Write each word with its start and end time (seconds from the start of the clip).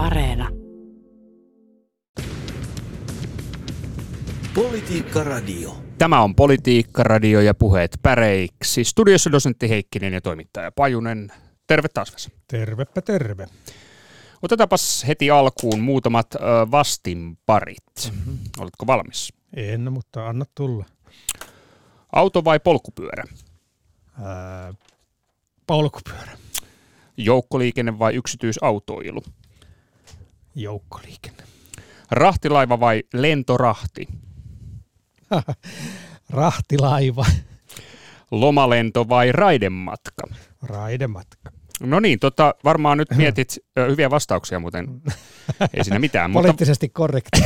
Areena. 0.00 0.48
Politiikka 4.54 5.24
Radio. 5.24 5.76
Tämä 5.98 6.22
on 6.22 6.34
Politiikka 6.34 7.02
Radio 7.02 7.40
ja 7.40 7.54
puheet 7.54 7.98
päreiksi. 8.02 8.84
Studiossa 8.84 9.32
dosentti 9.32 9.68
Heikkinen 9.68 10.12
ja 10.12 10.20
toimittaja 10.20 10.72
Pajunen. 10.72 11.32
Terve 11.66 11.88
taas 11.88 12.12
Vesa. 12.12 12.30
Tervepä 12.48 13.02
terve. 13.02 13.46
Otetaanpas 14.42 15.04
heti 15.08 15.30
alkuun 15.30 15.80
muutamat 15.80 16.26
vastinparit. 16.70 18.12
Mm-hmm. 18.12 18.38
Oletko 18.58 18.86
valmis? 18.86 19.32
En, 19.56 19.92
mutta 19.92 20.28
anna 20.28 20.44
tulla. 20.54 20.84
Auto 22.12 22.44
vai 22.44 22.60
polkupyörä? 22.60 23.24
Ää, 24.22 24.74
polkupyörä. 25.66 26.32
Joukkoliikenne 27.16 27.98
vai 27.98 28.14
yksityisautoilu? 28.14 29.22
Joukkoliikenne. 30.54 31.42
Rahtilaiva 32.10 32.80
vai 32.80 33.02
lentorahti? 33.14 34.08
Rahtilaiva. 36.30 37.26
Lomalento 38.30 39.08
vai 39.08 39.32
raidematka? 39.32 40.26
Raidematka. 40.62 41.50
No 41.80 42.00
niin, 42.00 42.18
tota, 42.18 42.54
varmaan 42.64 42.98
nyt 42.98 43.08
mietit 43.16 43.58
ö, 43.78 43.90
hyviä 43.90 44.10
vastauksia, 44.10 44.58
muuten 44.60 44.86
ei 45.74 45.84
siinä 45.84 45.98
mitään. 45.98 46.30
mutta, 46.30 46.42
Poliittisesti 46.42 46.88
korrekti. 46.88 47.40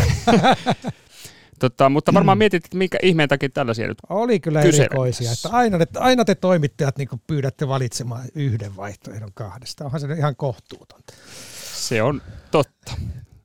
tota, 1.60 1.88
mutta 1.88 2.14
varmaan 2.14 2.38
mietit, 2.38 2.64
että 2.64 2.77
minkä 2.77 2.98
ihmeen 3.02 3.28
takia 3.28 3.48
tällaisia 3.48 3.88
nyt 3.88 3.98
Oli 4.08 4.41
kyllä 4.41 4.62
erikoisia. 4.62 5.32
Että 5.32 5.48
aina, 5.48 5.78
te, 5.78 5.86
aina 5.98 6.24
te 6.24 6.34
toimittajat 6.34 6.98
niin 6.98 7.08
pyydätte 7.27 7.68
valitsemaan 7.68 8.24
yhden 8.34 8.77
vaihtoehdon 8.77 9.30
kahdesta. 9.34 9.84
Onhan 9.84 10.00
se 10.00 10.12
ihan 10.12 10.36
kohtuutonta. 10.36 11.14
Se 11.88 12.02
on 12.02 12.22
totta. 12.50 12.92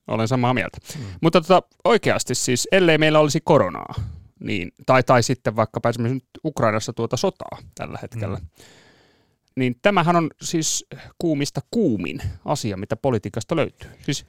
Olen 0.08 0.28
samaa 0.28 0.54
mieltä. 0.54 0.78
Mm. 0.98 1.04
Mutta 1.20 1.40
tota, 1.40 1.62
oikeasti 1.84 2.34
siis, 2.34 2.68
ellei 2.72 2.98
meillä 2.98 3.18
olisi 3.18 3.40
koronaa, 3.40 3.94
niin, 4.40 4.72
tai, 4.86 5.02
tai 5.02 5.22
sitten 5.22 5.56
vaikka 5.56 5.88
esimerkiksi 5.88 6.14
nyt 6.14 6.44
Ukrainassa 6.44 6.92
tuota 6.92 7.16
sotaa 7.16 7.58
tällä 7.74 7.98
hetkellä, 8.02 8.38
mm. 8.38 8.46
niin 9.56 9.76
tämähän 9.82 10.16
on 10.16 10.30
siis 10.42 10.86
kuumista 11.18 11.60
kuumin 11.70 12.22
asia, 12.44 12.76
mitä 12.76 12.96
politiikasta 12.96 13.56
löytyy. 13.56 13.90
Siis 14.02 14.26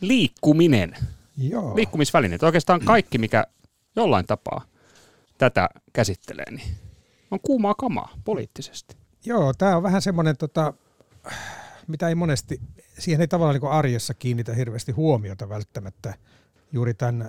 liikkuminen, 0.00 0.96
Joo. 1.36 1.76
liikkumisvälineet, 1.76 2.42
oikeastaan 2.42 2.80
kaikki, 2.80 3.18
mikä 3.18 3.44
jollain 3.96 4.26
tapaa 4.26 4.64
tätä 5.38 5.68
käsittelee, 5.92 6.50
niin 6.50 6.74
on 7.30 7.40
kuumaa 7.40 7.74
kamaa 7.74 8.12
poliittisesti. 8.24 8.96
Joo, 9.24 9.54
tämä 9.54 9.76
on 9.76 9.82
vähän 9.82 10.02
semmoinen, 10.02 10.36
tota, 10.36 10.72
mitä 11.92 12.08
ei 12.08 12.14
monesti, 12.14 12.60
siihen 12.98 13.20
ei 13.20 13.28
tavallaan 13.28 13.60
niin 13.60 13.70
arjessa 13.70 14.14
kiinnitä 14.14 14.54
hirveästi 14.54 14.92
huomiota 14.92 15.48
välttämättä 15.48 16.14
juuri 16.72 16.94
tämän 16.94 17.28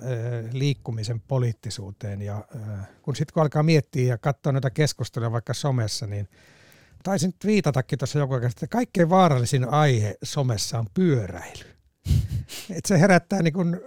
liikkumisen 0.52 1.20
poliittisuuteen. 1.20 2.22
Ja 2.22 2.44
kun 3.02 3.16
sitten 3.16 3.34
kun 3.34 3.42
alkaa 3.42 3.62
miettiä 3.62 4.08
ja 4.08 4.18
katsoa 4.18 4.52
näitä 4.52 4.70
keskusteluja 4.70 5.32
vaikka 5.32 5.54
somessa, 5.54 6.06
niin 6.06 6.28
taisin 7.02 7.34
viitatakin 7.44 7.98
tuossa 7.98 8.18
joku 8.18 8.34
aika, 8.34 8.46
että 8.46 8.66
kaikkein 8.66 9.10
vaarallisin 9.10 9.68
aihe 9.68 10.16
somessa 10.22 10.78
on 10.78 10.86
pyöräily. 10.94 11.64
Et 12.76 12.84
se 12.86 13.00
herättää 13.00 13.42
niin 13.42 13.54
kuin 13.54 13.80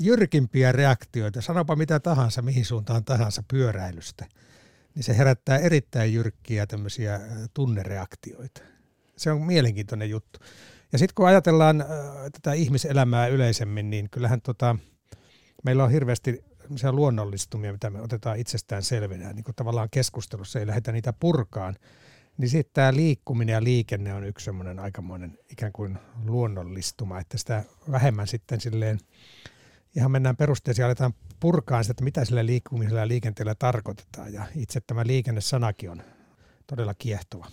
jyrkimpiä 0.00 0.72
reaktioita, 0.72 1.40
sanopa 1.40 1.76
mitä 1.76 2.00
tahansa, 2.00 2.42
mihin 2.42 2.64
suuntaan 2.64 3.04
tahansa 3.04 3.42
pyöräilystä, 3.48 4.26
niin 4.94 5.02
se 5.04 5.18
herättää 5.18 5.58
erittäin 5.58 6.14
jyrkkiä 6.14 6.66
tämmöisiä 6.66 7.20
tunnereaktioita. 7.54 8.60
Se 9.18 9.30
on 9.30 9.42
mielenkiintoinen 9.42 10.10
juttu. 10.10 10.40
Ja 10.92 10.98
sitten 10.98 11.14
kun 11.14 11.26
ajatellaan 11.26 11.80
äh, 11.80 11.86
tätä 12.32 12.52
ihmiselämää 12.52 13.26
yleisemmin, 13.26 13.90
niin 13.90 14.10
kyllähän 14.10 14.40
tota, 14.40 14.76
meillä 15.64 15.84
on 15.84 15.90
hirveästi 15.90 16.44
luonnollistumia, 16.90 17.72
mitä 17.72 17.90
me 17.90 18.00
otetaan 18.00 18.38
itsestään 18.38 18.82
selvinä, 18.82 19.32
niin 19.32 19.44
kuin 19.44 19.54
tavallaan 19.54 19.88
keskustelussa 19.90 20.58
ei 20.58 20.66
lähdetä 20.66 20.92
niitä 20.92 21.12
purkaan, 21.12 21.76
niin 22.38 22.48
sitten 22.48 22.74
tämä 22.74 22.94
liikkuminen 22.94 23.52
ja 23.52 23.64
liikenne 23.64 24.14
on 24.14 24.24
yksi 24.24 24.44
semmoinen 24.44 24.78
aikamoinen 24.78 25.38
ikään 25.50 25.72
kuin 25.72 25.98
luonnollistuma, 26.24 27.20
että 27.20 27.38
sitä 27.38 27.64
vähemmän 27.90 28.26
sitten 28.26 28.60
silleen 28.60 28.98
ihan 29.96 30.10
mennään 30.10 30.36
perusteisiin 30.36 30.82
ja 30.82 30.86
aletaan 30.86 31.14
purkaan 31.40 31.84
sitä, 31.84 31.92
että 31.92 32.04
mitä 32.04 32.24
sillä 32.24 32.46
liikkumisella 32.46 33.00
ja 33.00 33.08
liikenteellä 33.08 33.54
tarkoitetaan. 33.54 34.32
Ja 34.32 34.46
itse 34.56 34.80
tämä 34.80 35.06
liikennesanakin 35.06 35.90
on 35.90 36.02
todella 36.68 36.94
kiehtova. 36.94 37.46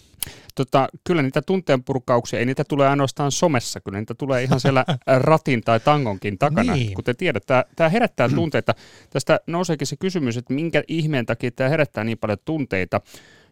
Tota, 0.56 0.90
kyllä 1.03 1.22
niitä 1.22 1.42
tunteenpurkauksia, 1.42 2.40
ei 2.40 2.46
niitä 2.46 2.64
tule 2.64 2.88
ainoastaan 2.88 3.31
somessa, 3.31 3.80
kyllä 3.80 4.00
niitä 4.00 4.14
tulee 4.14 4.44
ihan 4.44 4.59
siellä 4.59 4.86
ratin 5.18 5.62
tai 5.62 5.80
tangonkin 5.80 6.38
takana. 6.38 6.74
Niin. 6.74 6.94
Kuten 6.94 7.16
tiedät, 7.16 7.44
tämä, 7.76 7.90
herättää 7.90 8.30
tunteita. 8.36 8.76
Tästä 9.09 9.40
nouseekin 9.48 9.88
se 9.88 9.96
kysymys, 9.96 10.38
että 10.38 10.53
minkä 10.53 10.84
ihmeen 10.88 11.26
takia 11.26 11.52
tämä 11.52 11.70
herättää 11.70 12.03
niin 12.03 12.18
paljon 12.18 12.38
tunteita. 12.46 13.02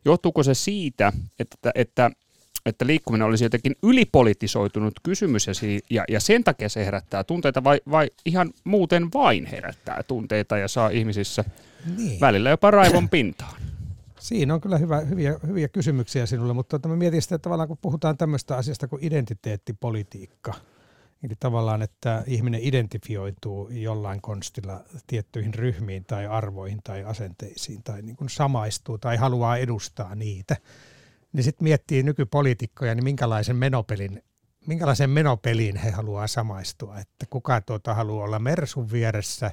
Johtuuko 0.06 0.44
se 0.44 0.54
siitä, 0.54 1.14
että, 1.40 1.72
että, 1.76 2.12
että 2.66 2.88
liikkuminen 2.88 3.28
olisi 3.28 3.46
jotenkin 3.46 3.76
ylipolitisoitunut 3.84 4.94
kysymys 5.04 5.48
ja, 5.48 5.54
ja, 5.90 6.04
ja 6.10 6.20
sen 6.20 6.44
takia 6.44 6.70
se 6.70 6.86
herättää 6.86 7.24
tunteita 7.24 7.64
vai, 7.64 7.82
vai 7.92 8.10
ihan 8.26 8.54
muuten 8.64 9.08
vain 9.14 9.46
herättää 9.46 10.04
tunteita 10.08 10.58
ja 10.58 10.68
saa 10.68 10.90
ihmisissä 10.90 11.44
Niin. 11.98 12.20
välillä 12.20 12.50
jopa 12.50 12.72
raivon 12.72 13.10
pintaan? 13.10 13.73
Siinä 14.24 14.54
on 14.54 14.62
kyllä 14.62 14.78
hyvä, 14.78 15.00
hyviä, 15.00 15.40
hyviä 15.48 15.68
kysymyksiä 15.68 16.26
sinulle, 16.26 16.54
mutta 16.54 16.80
tota, 16.80 16.90
mä 16.90 16.96
mietin 16.96 17.22
sitä, 17.22 17.36
että 17.36 17.44
tavallaan 17.44 17.68
kun 17.68 17.78
puhutaan 17.82 18.18
tämmöistä 18.18 18.58
asiasta 18.58 18.88
kuin 18.88 19.04
identiteettipolitiikka, 19.04 20.54
eli 21.24 21.34
tavallaan, 21.40 21.82
että 21.82 22.24
ihminen 22.28 22.60
identifioituu 22.64 23.70
jollain 23.70 24.22
konstilla 24.22 24.84
tiettyihin 25.08 25.54
ryhmiin 25.54 26.06
tai 26.06 26.28
arvoihin 26.28 26.80
tai 26.84 27.04
asenteisiin 27.04 27.84
tai 27.84 28.02
niin 28.02 28.16
kuin 28.16 28.30
samaistuu 28.30 28.98
tai 28.98 29.18
haluaa 29.18 29.58
edustaa 29.58 30.16
niitä, 30.16 30.58
niin 31.34 31.44
sitten 31.44 31.64
miettii 31.64 32.04
nykypoliitikkoja, 32.04 32.96
niin 32.96 33.04
minkälaisen 33.04 33.56
menopelin 33.56 34.24
minkälaisen 34.68 35.10
menopeliin 35.10 35.76
he 35.76 35.92
haluaa 35.92 36.28
samaistua, 36.28 37.00
että 37.00 37.26
kuka 37.30 37.62
tuota 37.62 37.94
haluaa 37.94 38.26
olla 38.26 38.40
Mersun 38.40 38.92
vieressä, 38.92 39.52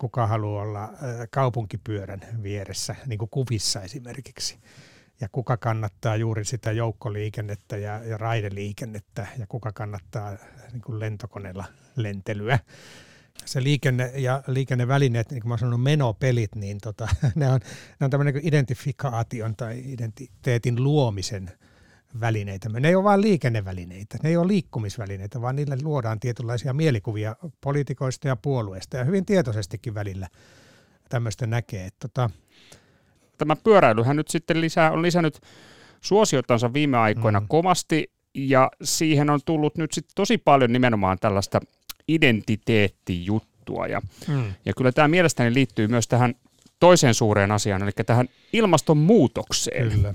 kuka 0.00 0.26
haluaa 0.26 0.62
olla 0.62 0.92
kaupunkipyörän 1.30 2.20
vieressä, 2.42 2.96
niin 3.06 3.18
kuin 3.18 3.28
kuvissa 3.30 3.82
esimerkiksi. 3.82 4.58
Ja 5.20 5.28
kuka 5.32 5.56
kannattaa 5.56 6.16
juuri 6.16 6.44
sitä 6.44 6.72
joukkoliikennettä 6.72 7.76
ja, 7.76 8.04
ja 8.04 8.18
raideliikennettä 8.18 9.26
ja 9.38 9.46
kuka 9.46 9.72
kannattaa 9.72 10.36
niin 10.72 10.82
kuin 10.82 11.00
lentokoneella 11.00 11.64
lentelyä. 11.96 12.58
Se 13.44 13.62
liikenne 13.62 14.12
ja 14.14 14.42
liikennevälineet, 14.46 15.30
niin 15.30 15.42
kuin 15.42 15.48
mä 15.48 15.56
sanon, 15.56 15.80
menopelit, 15.80 16.54
niin 16.54 16.78
tota, 16.82 17.08
ne 17.34 17.48
on, 17.48 17.60
ne 18.00 18.04
on 18.04 18.10
tämmöinen 18.10 18.34
niin 18.34 18.48
identifikaation 18.48 19.56
tai 19.56 19.82
identiteetin 19.86 20.84
luomisen 20.84 21.50
välineitä. 22.20 22.68
Ne 22.68 22.88
ei 22.88 22.94
ole 22.94 23.04
vain 23.04 23.20
liikennevälineitä, 23.20 24.18
ne 24.22 24.28
ei 24.28 24.36
ole 24.36 24.48
liikkumisvälineitä, 24.48 25.40
vaan 25.40 25.56
niille 25.56 25.76
luodaan 25.82 26.20
tietynlaisia 26.20 26.72
mielikuvia 26.72 27.36
poliitikoista 27.60 28.28
ja 28.28 28.36
puolueista 28.36 28.96
ja 28.96 29.04
hyvin 29.04 29.26
tietoisestikin 29.26 29.94
välillä 29.94 30.28
tämmöistä 31.08 31.46
näkee. 31.46 31.86
Että 31.86 32.08
tota, 32.08 32.30
tämä 33.38 33.56
pyöräilyhän 33.56 34.16
nyt 34.16 34.28
sitten 34.28 34.60
lisää, 34.60 34.90
on 34.90 35.02
lisännyt 35.02 35.40
suosiotansa 36.00 36.72
viime 36.72 36.96
aikoina 36.96 37.40
mm. 37.40 37.48
kovasti 37.48 38.10
ja 38.34 38.70
siihen 38.82 39.30
on 39.30 39.40
tullut 39.44 39.76
nyt 39.76 39.92
sitten 39.92 40.12
tosi 40.14 40.38
paljon 40.38 40.72
nimenomaan 40.72 41.18
tällaista 41.20 41.60
identiteettijuttua 42.08 43.86
ja, 43.86 44.02
mm. 44.28 44.52
ja 44.64 44.72
kyllä 44.76 44.92
tämä 44.92 45.08
mielestäni 45.08 45.54
liittyy 45.54 45.88
myös 45.88 46.08
tähän 46.08 46.34
toiseen 46.80 47.14
suureen 47.14 47.52
asiaan, 47.52 47.82
eli 47.82 47.90
tähän 48.06 48.28
ilmastonmuutokseen. 48.52 49.90
Kyllä. 49.90 50.14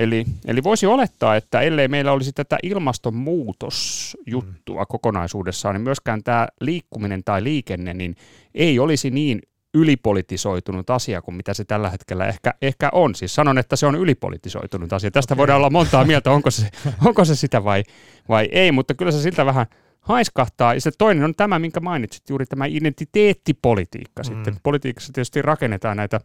Eli, 0.00 0.24
eli 0.46 0.62
voisi 0.62 0.86
olettaa, 0.86 1.36
että 1.36 1.60
ellei 1.60 1.88
meillä 1.88 2.12
olisi 2.12 2.32
tätä 2.32 2.58
ilmastonmuutosjuttua 2.62 4.82
mm. 4.82 4.86
kokonaisuudessaan, 4.88 5.74
niin 5.74 5.82
myöskään 5.82 6.22
tämä 6.22 6.48
liikkuminen 6.60 7.24
tai 7.24 7.44
liikenne 7.44 7.94
niin 7.94 8.16
ei 8.54 8.78
olisi 8.78 9.10
niin 9.10 9.40
ylipolitisoitunut 9.74 10.90
asia 10.90 11.22
kuin 11.22 11.34
mitä 11.34 11.54
se 11.54 11.64
tällä 11.64 11.90
hetkellä 11.90 12.26
ehkä, 12.26 12.54
ehkä 12.62 12.88
on. 12.92 13.14
Siis 13.14 13.34
sanon, 13.34 13.58
että 13.58 13.76
se 13.76 13.86
on 13.86 13.94
ylipolitisoitunut 13.94 14.92
asia. 14.92 15.10
Tästä 15.10 15.34
okay. 15.34 15.40
voidaan 15.40 15.56
olla 15.56 15.70
montaa 15.70 16.04
mieltä, 16.04 16.30
onko 16.30 16.50
se, 16.50 16.68
onko 17.06 17.24
se 17.24 17.34
sitä 17.34 17.64
vai, 17.64 17.82
vai 18.28 18.48
ei, 18.52 18.72
mutta 18.72 18.94
kyllä 18.94 19.12
se 19.12 19.22
siltä 19.22 19.46
vähän 19.46 19.66
haiskahtaa. 20.00 20.74
Ja 20.74 20.80
se 20.80 20.90
toinen 20.98 21.24
on 21.24 21.34
tämä, 21.34 21.58
minkä 21.58 21.80
mainitsit, 21.80 22.22
juuri 22.28 22.46
tämä 22.46 22.66
identiteettipolitiikka. 22.66 24.22
Mm. 24.22 24.24
Sitten 24.24 24.56
politiikassa 24.62 25.12
tietysti 25.12 25.42
rakennetaan 25.42 25.96
näitä 25.96 26.20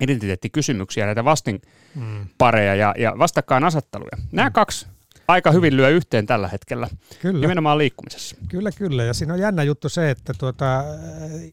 identiteettikysymyksiä, 0.00 1.06
näitä 1.06 1.24
vastinpareja 1.24 2.74
ja, 2.74 2.94
ja 2.98 3.14
vastakkainasetteluja. 3.18 4.16
Nämä 4.32 4.48
Mm. 4.48 4.52
kaksi 4.52 4.86
aika 5.28 5.50
hyvin 5.50 5.76
lyö 5.76 5.88
yhteen 5.88 6.26
tällä 6.26 6.48
hetkellä, 6.48 6.88
Kyllä. 7.20 7.40
nimenomaan 7.40 7.78
liikkumisessa. 7.78 8.36
Kyllä, 8.48 8.70
kyllä. 8.72 9.04
Ja 9.04 9.14
siinä 9.14 9.34
on 9.34 9.40
jännä 9.40 9.62
juttu 9.62 9.88
se, 9.88 10.10
että 10.10 10.32
tuota, 10.38 10.78
äh, 10.80 10.84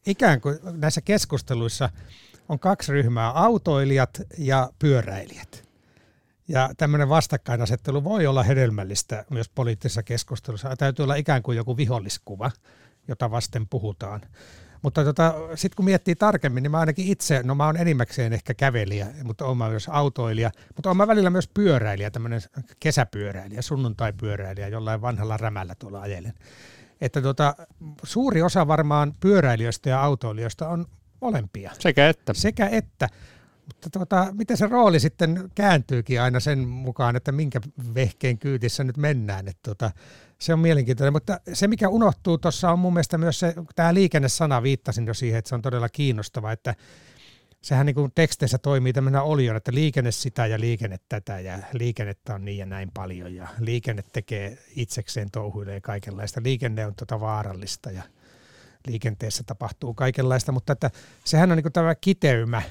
ikään 0.07 0.41
kuin 0.41 0.59
näissä 0.71 1.01
keskusteluissa 1.01 1.89
on 2.49 2.59
kaksi 2.59 2.91
ryhmää, 2.91 3.29
autoilijat 3.31 4.21
ja 4.37 4.69
pyöräilijät. 4.79 5.69
Ja 6.47 6.69
tämmöinen 6.77 7.09
vastakkainasettelu 7.09 8.03
voi 8.03 8.27
olla 8.27 8.43
hedelmällistä 8.43 9.25
myös 9.29 9.49
poliittisessa 9.49 10.03
keskustelussa. 10.03 10.75
Täytyy 10.77 11.03
olla 11.03 11.15
ikään 11.15 11.43
kuin 11.43 11.57
joku 11.57 11.77
viholliskuva, 11.77 12.51
jota 13.07 13.31
vasten 13.31 13.67
puhutaan. 13.67 14.21
Mutta 14.81 15.03
tota, 15.03 15.33
sitten 15.55 15.75
kun 15.75 15.85
miettii 15.85 16.15
tarkemmin, 16.15 16.63
niin 16.63 16.71
mä 16.71 16.79
ainakin 16.79 17.07
itse, 17.07 17.43
no 17.43 17.55
mä 17.55 17.65
oon 17.65 17.77
enimmäkseen 17.77 18.33
ehkä 18.33 18.53
kävelijä, 18.53 19.07
mutta 19.23 19.45
oon 19.45 19.57
mä 19.57 19.69
myös 19.69 19.89
autoilija, 19.89 20.51
mutta 20.75 20.89
oon 20.89 20.97
mä 20.97 21.07
välillä 21.07 21.29
myös 21.29 21.47
pyöräilijä, 21.47 22.11
tämmöinen 22.11 22.41
kesäpyöräilijä, 22.79 23.61
sunnuntaipyöräilijä, 23.61 24.67
jollain 24.67 25.01
vanhalla 25.01 25.37
rämällä 25.37 25.75
tuolla 25.75 26.01
ajelen. 26.01 26.33
Että 27.01 27.21
tota, 27.21 27.55
suuri 28.03 28.41
osa 28.41 28.67
varmaan 28.67 29.13
pyöräilijöistä 29.19 29.89
ja 29.89 30.03
autoilijoista 30.03 30.69
on 30.69 30.85
molempia. 31.21 31.71
Sekä 31.79 32.09
että. 32.09 32.33
Sekä 32.33 32.67
että. 32.67 33.09
Mutta 33.65 33.89
tuota, 33.89 34.27
miten 34.31 34.57
se 34.57 34.67
rooli 34.67 34.99
sitten 34.99 35.51
kääntyykin 35.55 36.21
aina 36.21 36.39
sen 36.39 36.67
mukaan, 36.67 37.15
että 37.15 37.31
minkä 37.31 37.61
vehkeen 37.93 38.37
kyytissä 38.37 38.83
nyt 38.83 38.97
mennään. 38.97 39.47
Että 39.47 39.59
tuota, 39.63 39.91
se 40.39 40.53
on 40.53 40.59
mielenkiintoinen, 40.59 41.13
mutta 41.13 41.39
se 41.53 41.67
mikä 41.67 41.89
unohtuu 41.89 42.37
tuossa 42.37 42.71
on 42.71 42.79
mun 42.79 42.93
mielestä 42.93 43.17
myös 43.17 43.39
se, 43.39 43.53
tämä 43.75 43.93
liikennesana 43.93 44.63
viittasin 44.63 45.07
jo 45.07 45.13
siihen, 45.13 45.39
että 45.39 45.49
se 45.49 45.55
on 45.55 45.61
todella 45.61 45.89
kiinnostava, 45.89 46.51
että 46.51 46.75
sehän 47.61 47.85
niin 47.85 47.95
kuin 47.95 48.11
teksteissä 48.15 48.57
toimii 48.57 48.93
tämmöinen 48.93 49.21
olion, 49.21 49.55
että 49.55 49.73
liikenne 49.73 50.11
sitä 50.11 50.45
ja 50.45 50.59
liikenne 50.59 50.97
tätä 51.09 51.39
ja 51.39 51.59
liikennettä 51.73 52.35
on 52.35 52.45
niin 52.45 52.57
ja 52.57 52.65
näin 52.65 52.91
paljon 52.93 53.35
ja 53.35 53.47
liikenne 53.59 54.03
tekee 54.13 54.57
itsekseen 54.75 55.31
touhuilee 55.31 55.81
kaikenlaista. 55.81 56.41
Liikenne 56.43 56.85
on 56.85 56.95
tota 56.95 57.19
vaarallista 57.19 57.91
ja 57.91 58.03
liikenteessä 58.87 59.43
tapahtuu 59.43 59.93
kaikenlaista, 59.93 60.51
mutta 60.51 60.73
että 60.73 60.91
sehän 61.25 61.51
on 61.51 61.57
niin 61.57 61.63
kuin 61.63 61.73
tämä 61.73 61.95
kiteymä, 61.95 62.61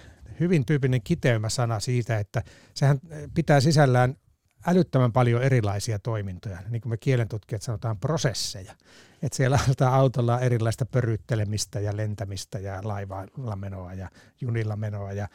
hyvin 0.40 0.66
tyypillinen 0.66 1.02
kiteymäsana 1.02 1.80
siitä, 1.80 2.18
että 2.18 2.42
sehän 2.74 3.00
pitää 3.34 3.60
sisällään 3.60 4.16
älyttömän 4.66 5.12
paljon 5.12 5.42
erilaisia 5.42 5.98
toimintoja, 5.98 6.58
niin 6.70 6.80
kuin 6.80 6.90
me 6.90 6.96
kielentutkijat 6.96 7.62
sanotaan 7.62 7.98
prosesseja. 7.98 8.74
Että 9.22 9.36
siellä 9.36 9.58
on 9.80 9.88
autolla 9.88 10.40
erilaista 10.40 10.86
pöryttelemistä 10.86 11.80
ja 11.80 11.96
lentämistä 11.96 12.58
ja 12.58 12.80
laivalla 12.82 13.56
menoa 13.56 13.94
ja 13.94 14.08
junilla 14.40 14.76
menoa 14.76 15.12
ja 15.12 15.28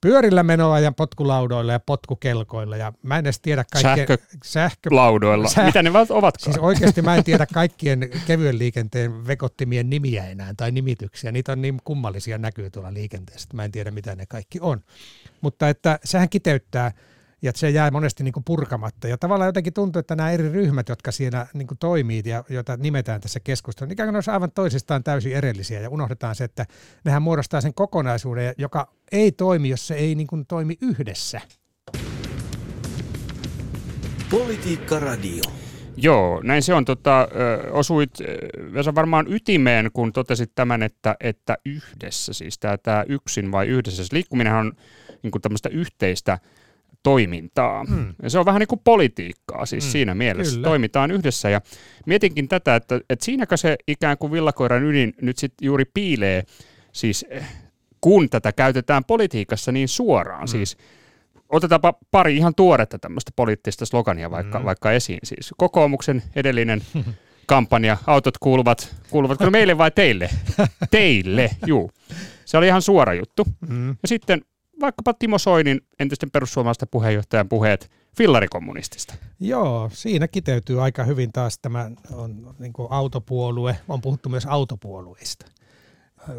pyörillä 0.00 0.42
menoa 0.42 0.80
ja 0.80 0.92
potkulaudoilla 0.92 1.72
ja 1.72 1.80
potkukelkoilla 1.80 2.76
ja 2.76 2.92
mä 3.02 3.18
en 3.18 3.26
edes 3.26 3.40
tiedä 3.40 3.64
kaikkien... 3.72 4.08
Sähkö, 4.08 4.18
sähkölaudoilla. 4.44 5.48
Säh... 5.48 5.66
Mitä 5.66 5.82
ne 5.82 5.90
ovatkaan? 5.90 6.32
Siis 6.38 6.58
oikeasti 6.58 7.02
mä 7.02 7.16
en 7.16 7.24
tiedä 7.24 7.46
kaikkien 7.54 8.10
kevyen 8.26 8.58
liikenteen 8.58 9.26
vekottimien 9.26 9.90
nimiä 9.90 10.26
enää 10.26 10.54
tai 10.56 10.70
nimityksiä. 10.70 11.32
Niitä 11.32 11.52
on 11.52 11.62
niin 11.62 11.78
kummallisia 11.84 12.38
näkyy 12.38 12.70
tuolla 12.70 12.94
liikenteessä. 12.94 13.48
Mä 13.54 13.64
en 13.64 13.72
tiedä 13.72 13.90
mitä 13.90 14.16
ne 14.16 14.26
kaikki 14.26 14.58
on. 14.60 14.80
Mutta 15.40 15.68
että 15.68 15.98
sehän 16.04 16.28
kiteyttää 16.28 16.92
ja 17.42 17.52
se 17.54 17.70
jää 17.70 17.90
monesti 17.90 18.24
niin 18.24 18.32
kuin 18.32 18.44
purkamatta. 18.44 19.08
Ja 19.08 19.18
tavallaan 19.18 19.48
jotenkin 19.48 19.72
tuntuu, 19.72 20.00
että 20.00 20.16
nämä 20.16 20.30
eri 20.30 20.48
ryhmät, 20.48 20.88
jotka 20.88 21.12
siinä 21.12 21.46
niin 21.54 21.66
kuin 21.66 21.78
toimii 21.78 22.22
ja 22.24 22.44
joita 22.48 22.76
nimetään 22.76 23.20
tässä 23.20 23.40
keskustelussa, 23.40 23.92
ikään 23.92 24.12
kuin 24.12 24.22
ne 24.26 24.32
aivan 24.32 24.52
toisistaan 24.52 25.04
täysin 25.04 25.32
erillisiä 25.32 25.80
ja 25.80 25.90
unohdetaan 25.90 26.34
se, 26.34 26.44
että 26.44 26.66
nehän 27.04 27.22
muodostaa 27.22 27.60
sen 27.60 27.74
kokonaisuuden, 27.74 28.54
joka 28.58 28.92
ei 29.12 29.32
toimi, 29.32 29.68
jos 29.68 29.86
se 29.86 29.94
ei 29.94 30.14
niin 30.14 30.26
kuin 30.26 30.46
toimi 30.46 30.76
yhdessä. 30.80 31.40
Politiikka 34.30 34.98
Radio. 34.98 35.42
Joo, 35.96 36.40
näin 36.44 36.62
se 36.62 36.74
on. 36.74 36.84
Tota, 36.84 37.28
osuit 37.70 38.10
Vesa 38.74 38.94
varmaan 38.94 39.32
ytimeen, 39.32 39.90
kun 39.92 40.12
totesit 40.12 40.52
tämän, 40.54 40.82
että, 40.82 41.16
että 41.20 41.58
yhdessä, 41.66 42.32
siis 42.32 42.58
tämä, 42.58 42.78
tämä 42.78 43.04
yksin 43.08 43.52
vai 43.52 43.66
yhdessä. 43.66 43.96
Siis 43.96 44.12
liikkuminen 44.12 44.54
on 44.54 44.72
niin 45.22 45.30
kuin 45.30 45.42
tämmöistä 45.42 45.68
yhteistä 45.68 46.38
toimintaa. 47.08 47.84
Mm. 47.84 48.14
Ja 48.22 48.30
se 48.30 48.38
on 48.38 48.46
vähän 48.46 48.60
niin 48.60 48.68
kuin 48.68 48.80
politiikkaa 48.84 49.66
siis 49.66 49.84
mm. 49.84 49.90
siinä 49.90 50.14
mielessä. 50.14 50.54
Kyllä. 50.54 50.68
Toimitaan 50.68 51.10
yhdessä 51.10 51.50
ja 51.50 51.60
mietinkin 52.06 52.48
tätä, 52.48 52.76
että, 52.76 53.00
että 53.10 53.24
siinäkö 53.24 53.56
se 53.56 53.76
ikään 53.86 54.18
kuin 54.18 54.32
villakoiran 54.32 54.84
ydin 54.84 55.14
nyt 55.20 55.38
sitten 55.38 55.66
juuri 55.66 55.84
piilee, 55.94 56.42
siis 56.92 57.26
eh, 57.30 57.44
kun 58.00 58.30
tätä 58.30 58.52
käytetään 58.52 59.04
politiikassa 59.04 59.72
niin 59.72 59.88
suoraan. 59.88 60.42
Mm. 60.42 60.46
Siis 60.46 60.76
otetaanpa 61.48 61.94
pari 62.10 62.36
ihan 62.36 62.54
tuoretta 62.54 62.98
tämmöistä 62.98 63.30
poliittista 63.36 63.86
slogania 63.86 64.30
vaikka, 64.30 64.58
mm. 64.58 64.64
vaikka 64.64 64.92
esiin. 64.92 65.20
Siis 65.24 65.54
kokoomuksen 65.56 66.22
edellinen 66.36 66.82
kampanja, 67.46 67.96
autot 68.06 68.38
kuuluvat, 68.38 68.96
kuuluvatko 69.10 69.50
meille 69.50 69.78
vai 69.78 69.90
teille? 69.90 70.30
teille, 70.90 71.50
juu. 71.66 71.90
Se 72.44 72.58
oli 72.58 72.66
ihan 72.66 72.82
suora 72.82 73.14
juttu. 73.14 73.46
Mm. 73.68 73.88
Ja 73.88 74.08
sitten 74.08 74.42
vaikkapa 74.80 75.14
Timo 75.14 75.38
Soinin 75.38 75.80
entisten 75.98 76.30
perussuomalaisten 76.30 76.88
puheenjohtajan 76.90 77.48
puheet 77.48 77.90
fillarikommunistista. 78.16 79.14
Joo, 79.40 79.90
siinä 79.92 80.28
kiteytyy 80.28 80.82
aika 80.82 81.04
hyvin 81.04 81.32
taas 81.32 81.58
tämä 81.58 81.90
on 82.12 82.54
niin 82.58 82.72
autopuolue, 82.90 83.78
on 83.88 84.00
puhuttu 84.00 84.28
myös 84.28 84.46
autopuolueista. 84.46 85.46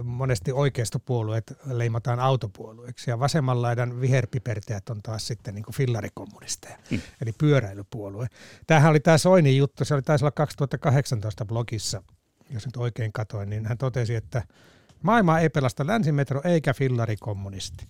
Monesti 0.04 0.52
oikeistopuolueet 0.52 1.54
leimataan 1.66 2.20
autopuolueeksi 2.20 3.10
ja 3.12 3.20
vasemman 3.20 3.62
laidan 3.62 4.02
viherpipertäjät 4.02 4.90
on 4.90 5.02
taas 5.04 5.28
sitten 5.28 5.56
niin 5.56 5.66
fillarikommunisteja, 5.74 6.78
hmm. 6.90 7.02
eli 7.22 7.32
pyöräilypuolue. 7.32 8.28
Tämähän 8.68 8.92
oli 8.92 9.00
tämä 9.00 9.18
Soinin 9.18 9.58
juttu, 9.58 9.86
se 9.86 9.94
oli 9.94 10.02
taisi 10.02 10.26
olla 10.26 10.32
2018 10.32 11.46
blogissa, 11.46 12.04
jos 12.50 12.66
nyt 12.66 12.78
oikein 12.78 13.14
katoin, 13.14 13.50
niin 13.50 13.66
hän 13.66 13.78
totesi, 13.78 14.16
että 14.16 14.44
maailma 15.02 15.40
ei 15.40 15.50
pelasta 15.50 15.88
länsimetro 15.88 16.42
eikä 16.44 16.74
fillarikommunisti. 16.74 17.88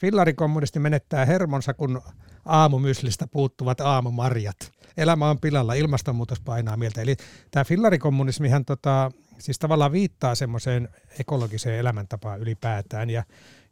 Fillarikommunisti 0.00 0.78
menettää 0.78 1.24
hermonsa, 1.24 1.74
kun 1.74 2.02
aamumyslistä 2.44 3.26
puuttuvat 3.26 3.80
aamumarjat. 3.80 4.72
Elämä 4.96 5.30
on 5.30 5.40
pilalla, 5.40 5.74
ilmastonmuutos 5.74 6.40
painaa 6.40 6.76
mieltä. 6.76 7.02
Eli 7.02 7.16
tämä 7.50 7.64
fillarikommunismihan 7.64 8.64
tota, 8.64 9.10
siis 9.38 9.58
tavallaan 9.58 9.92
viittaa 9.92 10.34
semmoiseen 10.34 10.88
ekologiseen 11.18 11.78
elämäntapaan 11.78 12.40
ylipäätään 12.40 13.10
ja, 13.10 13.24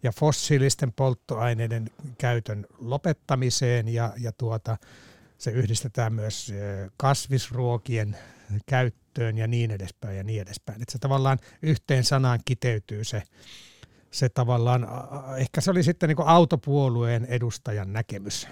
ja 0.02 0.12
fossiilisten 0.12 0.92
polttoaineiden 0.92 1.90
käytön 2.18 2.66
lopettamiseen 2.78 3.88
ja, 3.88 4.12
ja 4.18 4.32
tuota, 4.32 4.76
se 5.38 5.50
yhdistetään 5.50 6.12
myös 6.12 6.52
kasvisruokien 6.96 8.16
käyttöön 8.66 9.38
ja 9.38 9.46
niin 9.46 9.70
edespäin 9.70 10.16
ja 10.16 10.24
niin 10.24 10.42
edespäin. 10.42 10.82
Että 10.82 10.92
se 10.92 10.98
tavallaan 10.98 11.38
yhteen 11.62 12.04
sanaan 12.04 12.40
kiteytyy 12.44 13.04
se 13.04 13.22
se 14.10 14.28
tavallaan, 14.28 14.88
ehkä 15.36 15.60
se 15.60 15.70
oli 15.70 15.82
sitten 15.82 16.08
niin 16.08 16.26
autopuolueen 16.26 17.24
edustajan 17.24 17.92
näkemys 17.92 18.48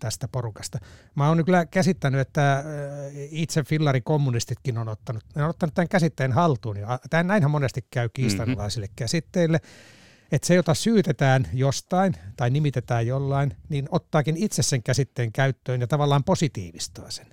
tästä 0.00 0.28
porukasta. 0.28 0.78
Mä 1.14 1.28
oon 1.28 1.44
kyllä 1.44 1.66
käsittänyt, 1.66 2.20
että 2.20 2.64
itse 3.30 3.62
fillarikommunistitkin 3.62 4.78
on 4.78 4.88
ottanut, 4.88 5.24
ne 5.34 5.44
on 5.44 5.50
ottanut 5.50 5.74
tämän 5.74 5.88
käsitteen 5.88 6.32
haltuun. 6.32 6.76
Ja 6.76 6.98
tämän 7.10 7.26
näinhän 7.26 7.50
monesti 7.50 7.86
käy 7.90 8.08
kiistanalaisille 8.08 8.86
mm-hmm. 8.86 8.96
käsitteille, 8.96 9.60
että 10.32 10.46
se, 10.46 10.54
jota 10.54 10.74
syytetään 10.74 11.48
jostain 11.52 12.14
tai 12.36 12.50
nimitetään 12.50 13.06
jollain, 13.06 13.56
niin 13.68 13.88
ottaakin 13.90 14.36
itse 14.36 14.62
sen 14.62 14.82
käsitteen 14.82 15.32
käyttöön 15.32 15.80
ja 15.80 15.86
tavallaan 15.86 16.24
positiivistaa 16.24 17.10
sen. 17.10 17.26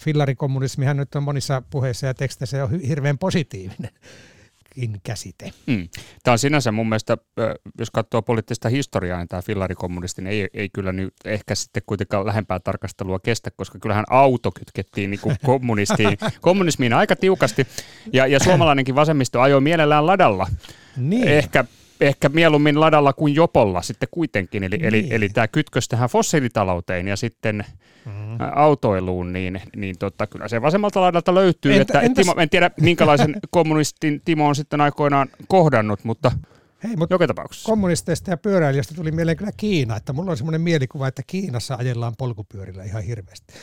Fillarikommunismihan 0.00 0.96
nyt 0.96 1.14
on 1.14 1.22
monissa 1.22 1.62
puheissa 1.70 2.06
ja 2.06 2.14
teksteissä 2.14 2.56
jo 2.56 2.68
hirveän 2.88 3.18
positiivinen 3.18 3.90
käsite. 5.02 5.52
Mm. 5.66 5.88
Tämä 6.22 6.32
on 6.32 6.38
sinänsä 6.38 6.72
mun 6.72 6.88
mielestä, 6.88 7.16
jos 7.78 7.90
katsoo 7.90 8.22
poliittista 8.22 8.68
historiaa, 8.68 9.18
niin 9.18 9.28
tämä 9.28 9.42
fillarikommunisti 9.42 10.22
ei, 10.28 10.48
ei 10.54 10.68
kyllä 10.68 10.92
nyt 10.92 11.14
ehkä 11.24 11.54
sitten 11.54 11.82
kuitenkaan 11.86 12.26
lähempää 12.26 12.60
tarkastelua 12.60 13.18
kestä, 13.18 13.50
koska 13.50 13.78
kyllähän 13.78 14.04
auto 14.10 14.50
kytkettiin 14.50 15.10
niin 15.10 15.20
kuin 15.20 15.36
kommunistiin, 15.46 16.18
kommunismiin 16.40 16.92
aika 16.92 17.16
tiukasti, 17.16 17.66
ja, 18.12 18.26
ja 18.26 18.40
suomalainenkin 18.40 18.94
vasemmisto 18.94 19.40
ajoi 19.40 19.60
mielellään 19.60 20.06
ladalla. 20.06 20.46
Niin. 20.96 21.28
Ehkä 21.28 21.64
ehkä 22.00 22.28
mieluummin 22.28 22.80
ladalla 22.80 23.12
kuin 23.12 23.34
jopolla 23.34 23.82
sitten 23.82 24.08
kuitenkin. 24.10 24.64
Eli, 24.64 24.76
niin. 24.76 24.84
eli, 24.84 25.06
eli 25.10 25.28
tämä 25.28 25.48
kytkös 25.48 25.88
tähän 25.88 26.08
fossiilitalouteen 26.08 27.08
ja 27.08 27.16
sitten 27.16 27.64
mm. 28.04 28.12
autoiluun, 28.54 29.32
niin, 29.32 29.60
niin 29.76 29.98
tota, 29.98 30.26
kyllä 30.26 30.48
se 30.48 30.62
vasemmalta 30.62 31.00
laidalta 31.00 31.34
löytyy. 31.34 31.72
Entä, 31.72 31.82
että, 31.82 32.00
entäs... 32.00 32.26
Timo, 32.26 32.40
en 32.40 32.50
tiedä, 32.50 32.70
minkälaisen 32.80 33.34
kommunistin 33.50 34.22
Timo 34.24 34.48
on 34.48 34.56
sitten 34.56 34.80
aikoinaan 34.80 35.28
kohdannut, 35.48 36.04
mutta 36.04 36.32
Hei, 36.84 36.96
mutta 36.96 37.14
joka 37.14 37.26
tapauksessa. 37.26 37.66
Kommunisteista 37.66 38.30
ja 38.30 38.36
pyöräilijöistä 38.36 38.94
tuli 38.94 39.12
mieleen 39.12 39.36
kyllä 39.36 39.52
Kiina, 39.56 39.96
että 39.96 40.12
mulla 40.12 40.30
on 40.30 40.36
semmoinen 40.36 40.60
mielikuva, 40.60 41.08
että 41.08 41.22
Kiinassa 41.26 41.74
ajellaan 41.74 42.14
polkupyörillä 42.18 42.84
ihan 42.84 43.02
hirveästi 43.02 43.54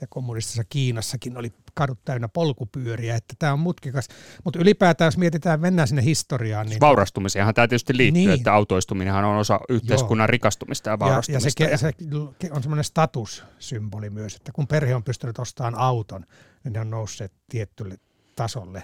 ja 0.00 0.06
kommunistisessa 0.10 0.64
Kiinassakin 0.64 1.36
oli 1.36 1.52
kadut 1.74 1.98
täynnä 2.04 2.28
polkupyöriä, 2.28 3.16
että 3.16 3.34
tämä 3.38 3.52
on 3.52 3.58
mutkikas. 3.58 4.08
Mutta 4.44 4.58
ylipäätään, 4.58 5.06
jos 5.06 5.18
mietitään, 5.18 5.60
mennään 5.60 5.88
sinne 5.88 6.04
historiaan. 6.04 6.66
Niin 6.66 6.80
Vaurastumiseenhan 6.80 7.54
tämä 7.54 7.68
tietysti 7.68 7.96
liittyy, 7.96 8.22
niin. 8.22 8.30
että 8.30 8.52
autoistuminenhan 8.52 9.24
on 9.24 9.36
osa 9.36 9.60
yhteiskunnan 9.68 10.24
Joo. 10.24 10.30
rikastumista 10.30 10.90
ja 10.90 10.98
vaurastumista. 10.98 11.62
Ja, 11.62 11.70
ja, 11.70 11.78
se, 11.78 11.92
se 12.40 12.52
on 12.52 12.62
semmoinen 12.62 12.84
statussymboli 12.84 14.10
myös, 14.10 14.36
että 14.36 14.52
kun 14.52 14.66
perhe 14.66 14.94
on 14.94 15.04
pystynyt 15.04 15.38
ostamaan 15.38 15.74
auton, 15.74 16.24
niin 16.64 16.72
ne 16.72 16.80
on 16.80 16.90
nousseet 16.90 17.32
tiettylle 17.48 17.98
tasolle. 18.36 18.82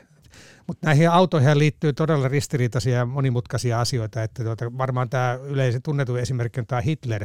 Mutta 0.66 0.86
näihin 0.86 1.10
autoihin 1.10 1.58
liittyy 1.58 1.92
todella 1.92 2.28
ristiriitaisia 2.28 2.96
ja 2.96 3.06
monimutkaisia 3.06 3.80
asioita, 3.80 4.22
että 4.22 4.44
tuota, 4.44 4.78
varmaan 4.78 5.10
tämä 5.10 5.38
yleisen 5.44 5.82
tunnettu 5.82 6.16
esimerkki 6.16 6.60
on 6.60 6.66
tämä 6.66 6.80
Hitler 6.80 7.24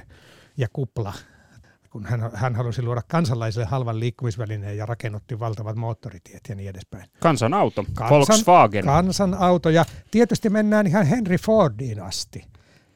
ja 0.57 0.67
kupla 0.73 1.13
kun 1.89 2.05
hän, 2.05 2.31
hän 2.33 2.55
halusi 2.55 2.81
luoda 2.81 3.01
kansalaisille 3.07 3.65
halvan 3.65 3.99
liikkumisvälineen 3.99 4.77
ja 4.77 4.85
rakennutti 4.85 5.39
valtavat 5.39 5.75
moottoritiet 5.75 6.41
ja 6.49 6.55
niin 6.55 6.69
edespäin. 6.69 7.09
Kansanauto, 7.19 7.85
Kansan, 7.93 8.17
Volkswagen. 8.17 8.85
Kansanauto 8.85 9.69
ja 9.69 9.85
tietysti 10.11 10.49
mennään 10.49 10.87
ihan 10.87 11.05
Henry 11.05 11.37
Fordiin 11.37 12.01
asti. 12.01 12.45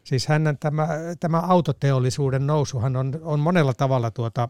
Siis 0.03 0.27
hänen 0.27 0.57
tämä, 0.57 0.87
tämä 1.19 1.39
autoteollisuuden 1.39 2.47
nousuhan 2.47 2.95
on, 2.95 3.19
on 3.21 3.39
monella 3.39 3.73
tavalla 3.73 4.11
tuota, 4.11 4.49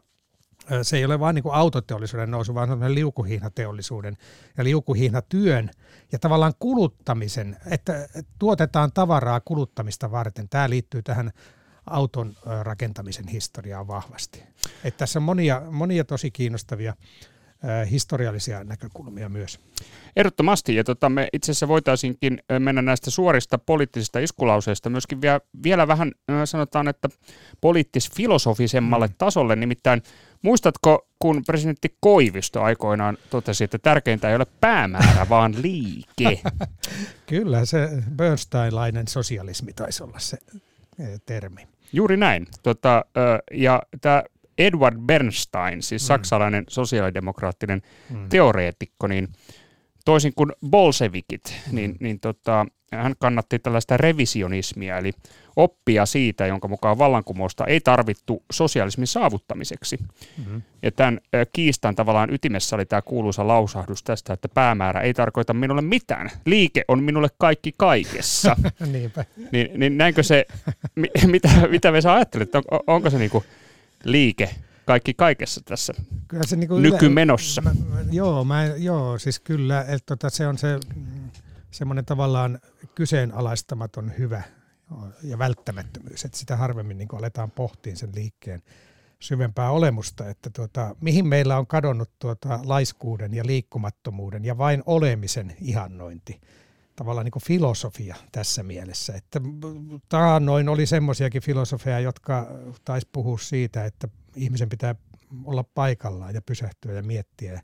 se 0.82 0.98
ei 0.98 1.06
ole 1.06 1.20
vain 1.20 1.34
niin 1.34 1.44
autoteollisuuden 1.52 2.32
nousu, 2.32 2.56
vaan 2.56 2.68
se 2.68 2.74
on 2.74 2.96
liukuhihnateollisuuden 2.96 4.18
ja 4.58 4.64
liukuhihnatyön 4.64 5.70
ja 6.12 6.20
tavallaan 6.20 6.54
kuluttamisen, 6.60 7.58
että 7.66 8.08
tuotetaan 8.40 8.92
tavaraa 8.94 9.42
kuluttamista 9.46 10.12
varten. 10.12 10.50
Tämä 10.50 10.70
liittyy 10.70 11.04
tähän 11.04 11.32
auton 11.86 12.36
rakentamisen 12.62 13.28
historiaan 13.28 13.88
vahvasti. 13.88 14.44
Että 14.84 14.98
tässä 14.98 15.20
on 15.20 15.24
monia, 15.24 15.62
monia 15.72 16.04
tosi 16.04 16.32
kiinnostavia 16.32 16.94
historiallisia 17.92 18.64
näkökulmia 18.64 19.30
myös. 19.30 19.60
Ehdottomasti, 20.16 20.76
ja 20.76 20.84
tota, 20.84 21.10
me 21.10 21.28
itse 21.34 21.52
asiassa 21.52 21.68
voitaisiinkin 21.68 22.40
mennä 22.60 22.82
näistä 22.82 23.12
suorista 23.12 23.58
poliittisista 23.58 24.20
iskulauseista 24.20 24.90
myöskin 24.90 25.22
vielä, 25.22 25.40
vielä 25.64 25.88
vähän 25.88 26.12
sanotaan, 26.46 26.88
että 26.88 27.10
poliittis-filosofisemmalle 27.62 29.08
mm. 29.08 29.14
tasolle, 29.18 29.56
nimittäin 29.56 30.04
muistatko, 30.42 31.08
kun 31.20 31.44
presidentti 31.48 31.98
Koivisto 32.00 32.62
aikoinaan 32.62 33.18
totesi, 33.30 33.64
että 33.64 33.80
tärkeintä 33.80 34.30
ei 34.30 34.36
ole 34.36 34.48
päämäärä, 34.62 35.30
vaan 35.30 35.62
liike? 35.62 36.42
Kyllä, 37.26 37.66
se 37.66 37.90
Bernsteinlainen 38.16 39.08
sosialismi 39.08 39.74
taisi 39.74 40.04
olla 40.04 40.20
se 40.20 40.38
termi. 41.26 41.73
Juuri 41.94 42.18
näin. 42.18 42.48
Tota, 42.64 43.06
ja 43.52 43.84
tämä 44.02 44.24
Edward 44.58 44.98
Bernstein, 45.00 45.84
siis 45.84 46.04
mm. 46.04 46.06
saksalainen 46.06 46.64
sosiaalidemokraattinen 46.68 47.82
mm. 48.10 48.30
teoreetikko, 48.30 49.08
niin 49.08 49.28
toisin 50.06 50.34
kuin 50.36 50.52
bolsevikit, 50.70 51.56
niin, 51.72 51.92
mm. 51.92 51.98
niin 52.00 52.20
tota, 52.20 52.66
hän 52.92 53.16
kannatti 53.20 53.60
tällaista 53.60 53.98
revisionismia, 53.98 54.98
eli 54.98 55.12
oppia 55.56 56.06
siitä, 56.06 56.48
jonka 56.48 56.68
mukaan 56.68 56.98
vallankumousta 56.98 57.66
ei 57.66 57.82
tarvittu 57.82 58.44
sosialismin 58.52 59.08
saavuttamiseksi. 59.08 59.98
Mm-hmm. 59.98 60.62
Ja 60.82 60.92
tämän 60.92 61.20
kiistan 61.54 61.96
tavallaan 61.96 62.34
ytimessä 62.34 62.76
oli 62.76 62.86
tämä 62.86 63.02
kuuluisa 63.02 63.48
lausahdus 63.48 64.04
tästä, 64.04 64.34
että 64.34 64.50
päämäärä 64.50 65.02
ei 65.02 65.14
tarkoita 65.14 65.54
minulle 65.54 65.82
mitään. 65.82 66.30
Liike 66.46 66.86
on 66.88 67.04
minulle 67.04 67.28
kaikki 67.38 67.74
kaikessa. 67.78 68.56
Niinpä. 68.94 69.26
Niin, 69.52 69.80
niin 69.80 69.98
näinkö 69.98 70.24
se, 70.24 70.46
mitä, 71.26 71.50
mitä 71.70 71.92
me 71.92 72.02
saa 72.02 72.16
ajattelet, 72.16 72.56
on, 72.56 72.64
onko 72.88 73.10
se 73.10 73.18
niinku 73.18 73.44
liike 74.04 74.50
kaikki 74.86 75.14
kaikessa 75.14 75.62
tässä 75.66 75.94
kyllä 76.28 76.44
se 76.48 76.56
niinku 76.56 76.78
nykymenossa? 76.78 77.62
Yle, 77.66 77.74
mä, 77.74 78.00
joo, 78.12 78.44
mä, 78.44 78.66
joo, 78.66 79.20
siis 79.20 79.40
kyllä, 79.40 79.82
että 79.82 80.06
tota, 80.06 80.30
se 80.30 80.48
on 80.48 80.58
se 80.58 80.80
semmoinen 81.72 82.06
tavallaan 82.06 82.60
kyseenalaistamaton 82.96 84.12
hyvä 84.18 84.42
ja 85.24 85.38
välttämättömyys, 85.38 86.26
että 86.26 86.38
sitä 86.38 86.58
harvemmin 86.58 86.98
niin 86.98 87.08
aletaan 87.14 87.52
pohtiin 87.52 87.98
sen 87.98 88.10
liikkeen 88.16 88.64
syvempää 89.20 89.72
olemusta, 89.72 90.30
että 90.30 90.50
tuota, 90.50 90.96
mihin 91.02 91.28
meillä 91.28 91.58
on 91.58 91.68
kadonnut 91.68 92.10
tuota 92.20 92.60
laiskuuden 92.64 93.34
ja 93.34 93.46
liikkumattomuuden 93.46 94.46
ja 94.46 94.58
vain 94.58 94.84
olemisen 94.86 95.56
ihannointi. 95.62 96.42
Tavallaan 96.96 97.26
niin 97.26 97.44
filosofia 97.46 98.16
tässä 98.32 98.64
mielessä. 98.64 99.16
Että 99.16 99.42
taannoin 100.10 100.70
oli 100.70 100.86
semmoisiakin 100.86 101.42
filosofeja, 101.42 102.00
jotka 102.00 102.48
taisi 102.86 103.08
puhua 103.12 103.38
siitä, 103.38 103.86
että 103.86 104.08
ihmisen 104.36 104.70
pitää 104.70 104.96
olla 105.46 105.64
paikallaan 105.64 106.36
ja 106.36 106.42
pysähtyä 106.42 106.94
ja 106.94 107.04
miettiä 107.04 107.62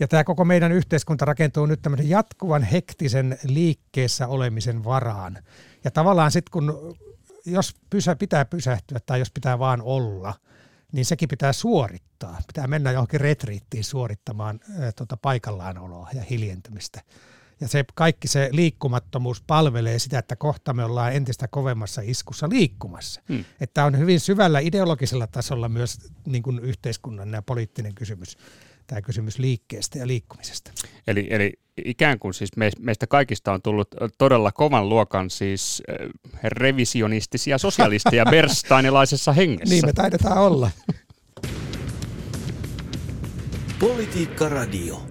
ja 0.00 0.08
tämä 0.08 0.24
koko 0.24 0.44
meidän 0.44 0.72
yhteiskunta 0.72 1.24
rakentuu 1.24 1.66
nyt 1.66 1.82
tämmöisen 1.82 2.08
jatkuvan 2.08 2.62
hektisen 2.62 3.38
liikkeessä 3.44 4.26
olemisen 4.26 4.84
varaan. 4.84 5.38
Ja 5.84 5.90
tavallaan 5.90 6.30
sitten 6.30 6.50
kun, 6.52 6.96
jos 7.46 7.74
pysä, 7.90 8.16
pitää 8.16 8.44
pysähtyä 8.44 8.98
tai 9.06 9.18
jos 9.18 9.30
pitää 9.30 9.58
vaan 9.58 9.82
olla, 9.82 10.34
niin 10.92 11.04
sekin 11.04 11.28
pitää 11.28 11.52
suorittaa. 11.52 12.38
Pitää 12.46 12.66
mennä 12.66 12.92
johonkin 12.92 13.20
retriittiin 13.20 13.84
suorittamaan 13.84 14.60
ää, 14.78 14.92
tota, 14.92 15.16
paikallaanooloa 15.16 16.08
ja 16.14 16.22
hiljentymistä. 16.22 17.00
Ja 17.60 17.68
se 17.68 17.84
kaikki 17.94 18.28
se 18.28 18.48
liikkumattomuus 18.52 19.42
palvelee 19.46 19.98
sitä, 19.98 20.18
että 20.18 20.36
kohta 20.36 20.72
me 20.72 20.84
ollaan 20.84 21.12
entistä 21.12 21.48
kovemmassa 21.48 22.02
iskussa 22.04 22.48
liikkumassa. 22.48 23.20
Hmm. 23.28 23.44
Että 23.60 23.84
on 23.84 23.98
hyvin 23.98 24.20
syvällä 24.20 24.58
ideologisella 24.58 25.26
tasolla 25.26 25.68
myös 25.68 25.98
niin 26.26 26.42
kuin 26.42 26.58
yhteiskunnan 26.58 27.32
ja 27.32 27.42
poliittinen 27.42 27.94
kysymys 27.94 28.36
tämä 28.88 29.02
kysymys 29.02 29.38
liikkeestä 29.38 29.98
ja 29.98 30.06
liikkumisesta. 30.06 30.70
Eli, 31.06 31.26
eli 31.30 31.52
ikään 31.84 32.18
kuin 32.18 32.34
siis 32.34 32.50
meistä 32.78 33.06
kaikista 33.06 33.52
on 33.52 33.62
tullut 33.62 33.88
todella 34.18 34.52
kovan 34.52 34.88
luokan 34.88 35.30
siis 35.30 35.82
revisionistisia 36.42 37.58
sosialisteja 37.58 38.24
Bernsteinilaisessa 38.30 39.32
hengessä. 39.32 39.74
Niin 39.74 39.86
me 39.86 39.92
taidetaan 39.92 40.38
olla. 40.38 40.70
Politiikka 43.78 44.48
Radio. 44.48 45.02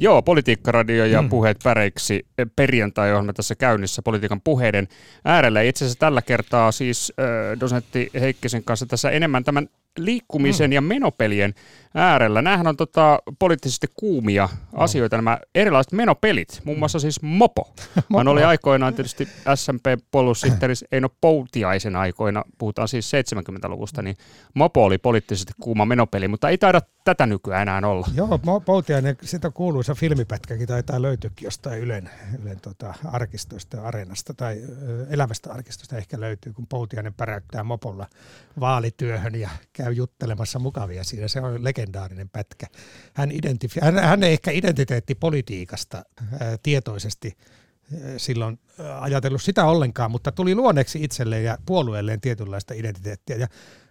Joo, 0.00 0.22
Politiikkaradio 0.22 1.04
ja 1.04 1.22
mm. 1.22 1.28
puheet 1.28 1.56
päreiksi 1.64 2.26
perjantai-ohjelma 2.56 3.32
tässä 3.32 3.54
käynnissä 3.54 4.02
politiikan 4.02 4.40
puheiden 4.40 4.88
äärellä. 5.24 5.62
Itse 5.62 5.84
asiassa 5.84 5.98
tällä 5.98 6.22
kertaa 6.22 6.72
siis 6.72 7.12
äh, 7.20 7.60
dosentti 7.60 8.10
Heikkisen 8.20 8.64
kanssa 8.64 8.86
tässä 8.86 9.10
enemmän 9.10 9.44
tämän 9.44 9.68
liikkumisen 9.98 10.70
mm. 10.70 10.72
ja 10.72 10.80
menopelien 10.80 11.54
äärellä. 11.94 12.42
Nämähän 12.42 12.66
on 12.66 12.76
tota, 12.76 13.18
poliittisesti 13.38 13.86
kuumia 13.96 14.48
no. 14.72 14.82
asioita, 14.82 15.16
nämä 15.16 15.38
erilaiset 15.54 15.92
menopelit, 15.92 16.60
muun 16.64 16.78
muassa 16.78 16.98
siis 16.98 17.22
Mopo. 17.22 17.74
Hän 18.16 18.28
oli 18.28 18.44
aikoinaan 18.44 18.94
tietysti 18.94 19.28
SMP-puolussihteeri 19.54 20.74
Eino 20.92 21.08
Poutiaisen 21.20 21.96
aikoina, 21.96 22.44
puhutaan 22.58 22.88
siis 22.88 23.12
70-luvusta, 23.12 24.02
niin 24.02 24.16
Mopo 24.54 24.84
oli 24.84 24.98
poliittisesti 24.98 25.52
kuuma 25.60 25.84
menopeli, 25.84 26.28
mutta 26.28 26.48
ei 26.48 26.58
taida 26.58 26.80
tätä 27.04 27.26
nykyään 27.26 27.68
enää 27.68 27.90
olla. 27.90 28.06
Joo, 28.14 28.38
Poutiainen, 28.64 29.16
sitä 29.22 29.50
kuuluisa 29.50 29.94
filmipätkäkin 29.94 30.68
taitaa 30.68 31.02
löytyäkin 31.02 31.44
jostain 31.44 31.80
Ylen, 31.80 32.10
Ylen 32.42 32.60
tota, 32.60 32.94
arkistoista 33.04 33.82
areenasta 33.82 34.34
tai 34.34 34.62
elävästä 35.10 35.52
arkistosta 35.52 35.96
ehkä 35.96 36.20
löytyy, 36.20 36.52
kun 36.52 36.66
Poutiainen 36.66 37.14
päräyttää 37.14 37.64
Mopolla 37.64 38.06
vaalityöhön 38.60 39.34
ja 39.34 39.50
käy 39.78 39.92
juttelemassa 39.92 40.58
mukavia 40.58 41.04
siinä. 41.04 41.28
Se 41.28 41.40
on 41.40 41.64
legendaarinen 41.64 42.28
pätkä. 42.28 42.66
Hän, 43.14 43.30
identifi- 43.30 43.84
hän, 43.84 43.98
hän 43.98 44.22
ei 44.22 44.32
ehkä 44.32 44.50
identiteettipolitiikasta 44.50 46.04
ää, 46.40 46.56
tietoisesti 46.62 47.36
silloin 48.16 48.58
ajatellut 49.00 49.42
sitä 49.42 49.64
ollenkaan, 49.64 50.10
mutta 50.10 50.32
tuli 50.32 50.54
luonneksi 50.54 51.04
itselleen 51.04 51.44
ja 51.44 51.58
puolueelleen 51.66 52.20
tietynlaista 52.20 52.74
identiteettiä. 52.74 53.36
Ja 53.36 53.48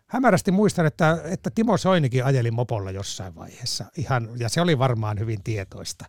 hämärästi 0.08 0.52
muistan, 0.52 0.86
että, 0.86 1.22
että 1.24 1.50
Timo 1.56 1.78
Soinikin 1.78 2.26
ajeli 2.26 2.52
mopolla 2.52 2.92
jossain 2.92 3.36
vaiheessa, 3.36 3.86
ihan, 3.98 4.30
ja 4.40 4.50
se 4.50 4.62
oli 4.62 4.80
varmaan 4.80 5.20
hyvin 5.20 5.44
tietoista. 5.44 6.06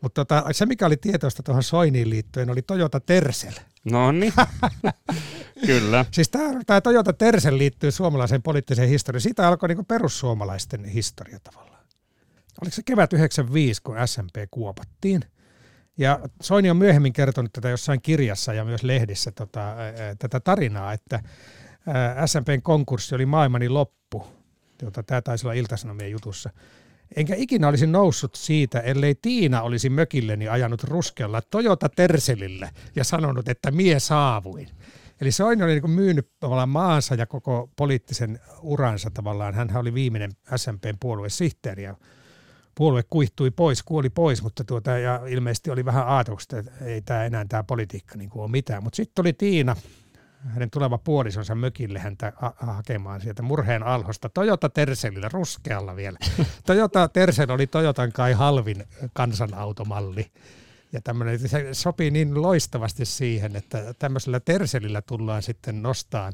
Mutta 0.00 0.24
tota, 0.24 0.44
se, 0.52 0.66
mikä 0.66 0.86
oli 0.86 0.96
tietoista 0.96 1.42
tuohon 1.42 1.62
Soiniin 1.62 2.10
liittyen, 2.10 2.50
oli 2.50 2.62
Toyota 2.62 3.00
Tercel. 3.00 3.52
No 3.84 4.12
niin, 4.12 4.32
kyllä. 5.66 6.04
Siis 6.10 6.30
tämä 6.66 6.80
Toyota 6.80 7.12
Tercel 7.12 7.58
liittyy 7.58 7.90
suomalaiseen 7.90 8.42
poliittiseen 8.42 8.88
historiaan. 8.88 9.20
Siitä 9.20 9.48
alkoi 9.48 9.68
niinku 9.68 9.84
perussuomalaisten 9.84 10.84
historia 10.84 11.38
tavallaan. 11.40 11.84
Oliko 12.62 12.74
se 12.74 12.82
kevät 12.82 13.12
95, 13.12 13.82
kun 13.82 13.96
SMP 14.06 14.34
kuopattiin? 14.50 15.20
Ja 15.98 16.20
Soini 16.42 16.70
on 16.70 16.76
myöhemmin 16.76 17.12
kertonut 17.12 17.52
tätä 17.52 17.68
jossain 17.68 18.02
kirjassa 18.02 18.52
ja 18.52 18.64
myös 18.64 18.82
lehdissä 18.82 19.32
tota, 19.32 19.76
tätä 20.18 20.40
tarinaa, 20.40 20.92
että 20.92 21.20
SMPn 22.26 22.62
konkurssi 22.62 23.14
oli 23.14 23.26
maailmani 23.26 23.68
loppu. 23.68 24.26
Tota, 24.78 25.02
tämä 25.02 25.22
taisi 25.22 25.46
olla 25.46 25.54
Iltasanomien 25.54 26.10
jutussa. 26.10 26.50
Enkä 27.16 27.34
ikinä 27.36 27.68
olisi 27.68 27.86
noussut 27.86 28.34
siitä, 28.34 28.80
ellei 28.80 29.14
Tiina 29.14 29.62
olisi 29.62 29.90
mökilleni 29.90 30.48
ajanut 30.48 30.84
ruskealla 30.84 31.42
Toyota 31.42 31.88
Terselillä 31.88 32.70
ja 32.96 33.04
sanonut, 33.04 33.48
että 33.48 33.70
mie 33.70 34.00
saavuin. 34.00 34.68
Eli 35.20 35.32
Soini 35.32 35.62
oli 35.62 35.80
niin 35.80 35.90
myynyt 35.90 36.28
tavallaan 36.40 36.68
maansa 36.68 37.14
ja 37.14 37.26
koko 37.26 37.70
poliittisen 37.76 38.40
uransa 38.62 39.10
tavallaan. 39.14 39.54
Hän 39.54 39.76
oli 39.76 39.94
viimeinen 39.94 40.30
SMPn 40.56 40.96
puoluesihteeri 41.00 41.82
ja 41.82 41.96
puolue 42.74 43.02
kuihtui 43.10 43.50
pois, 43.50 43.82
kuoli 43.82 44.10
pois, 44.10 44.42
mutta 44.42 44.64
tuota, 44.64 44.90
ja 44.90 45.20
ilmeisesti 45.26 45.70
oli 45.70 45.84
vähän 45.84 46.08
aatoksista, 46.08 46.58
että 46.58 46.84
ei 46.84 47.02
tämä 47.02 47.24
enää 47.24 47.44
tämä 47.48 47.62
politiikka 47.64 48.16
niin 48.16 48.30
kuin 48.30 48.42
ole 48.42 48.50
mitään. 48.50 48.82
Mutta 48.82 48.96
sitten 48.96 49.14
tuli 49.14 49.32
Tiina, 49.32 49.76
hänen 50.44 50.70
tuleva 50.70 50.98
puolisonsa 50.98 51.54
mökille 51.54 51.98
häntä 51.98 52.32
hakemaan 52.56 53.20
sieltä 53.20 53.42
murheen 53.42 53.82
alhosta 53.82 54.28
Toyota 54.28 54.68
Terselillä 54.68 55.28
ruskealla 55.32 55.96
vielä. 55.96 56.18
Toyota 56.66 57.08
Tercel 57.08 57.50
oli 57.50 57.66
Toyotan 57.66 58.12
kai 58.12 58.32
halvin 58.32 58.84
kansanautomalli. 59.12 60.26
Ja 60.92 61.00
tämmönen, 61.00 61.48
se 61.48 61.68
sopii 61.72 62.10
niin 62.10 62.42
loistavasti 62.42 63.04
siihen, 63.04 63.56
että 63.56 63.94
tämmöisellä 63.98 64.40
Terselillä 64.40 65.02
tullaan 65.02 65.42
sitten 65.42 65.82
nostaan 65.82 66.32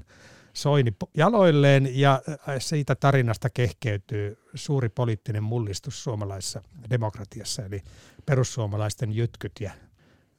Soini 0.52 0.92
jaloilleen 1.14 1.98
ja 2.00 2.22
siitä 2.58 2.94
tarinasta 2.94 3.50
kehkeytyy 3.50 4.38
suuri 4.54 4.88
poliittinen 4.88 5.42
mullistus 5.42 6.04
suomalaisessa 6.04 6.62
demokratiassa, 6.90 7.64
eli 7.64 7.82
perussuomalaisten 8.26 9.12
jytkyt 9.12 9.52
ja 9.60 9.70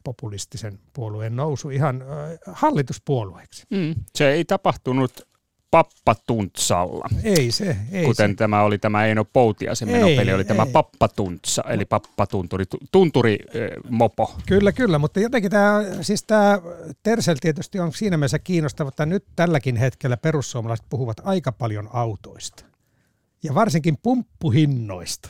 populistisen 0.03 0.79
puolueen 0.93 1.35
nousu 1.35 1.69
ihan 1.69 2.03
hallituspuolueeksi. 2.47 3.63
Mm. 3.69 3.95
Se 4.15 4.31
ei 4.31 4.45
tapahtunut 4.45 5.31
Pappatuntsalla. 5.71 7.09
Ei 7.23 7.51
se, 7.51 7.77
ei 7.91 8.05
Kuten 8.05 8.31
se. 8.31 8.35
tämä 8.35 8.63
oli 8.63 8.77
tämä 8.77 9.05
Eino 9.05 9.25
Poutiasen 9.25 9.89
menopeli, 9.89 10.33
oli 10.33 10.41
ei. 10.41 10.47
tämä 10.47 10.65
Pappatuntsa, 10.65 11.63
eli 11.69 11.85
pappatunturi, 11.85 12.65
tunturi 12.91 13.37
mopo. 13.89 14.35
Kyllä, 14.47 14.71
kyllä, 14.71 14.99
mutta 14.99 15.19
jotenkin 15.19 15.51
tämä, 15.51 15.83
siis 16.01 16.23
tämä 16.23 16.59
Tersel 17.03 17.35
tietysti 17.41 17.79
on 17.79 17.93
siinä 17.93 18.17
mielessä 18.17 18.39
kiinnostava, 18.39 18.89
että 18.89 19.05
nyt 19.05 19.25
tälläkin 19.35 19.75
hetkellä 19.75 20.17
perussuomalaiset 20.17 20.85
puhuvat 20.89 21.17
aika 21.23 21.51
paljon 21.51 21.89
autoista. 21.93 22.65
Ja 23.43 23.55
varsinkin 23.55 23.97
pumppuhinnoista. 24.03 25.29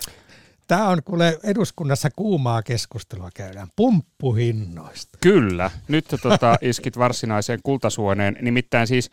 Tämä 0.71 0.87
on 0.87 1.03
kuule 1.05 1.39
eduskunnassa 1.43 2.09
kuumaa 2.15 2.63
keskustelua 2.63 3.29
käydään 3.33 3.67
pumppuhinnoista. 3.75 5.17
Kyllä, 5.21 5.71
nyt 5.87 6.05
tota, 6.23 6.55
iskit 6.61 6.97
varsinaiseen 6.97 7.59
kultasuoneen. 7.63 8.37
Nimittäin 8.41 8.87
siis 8.87 9.11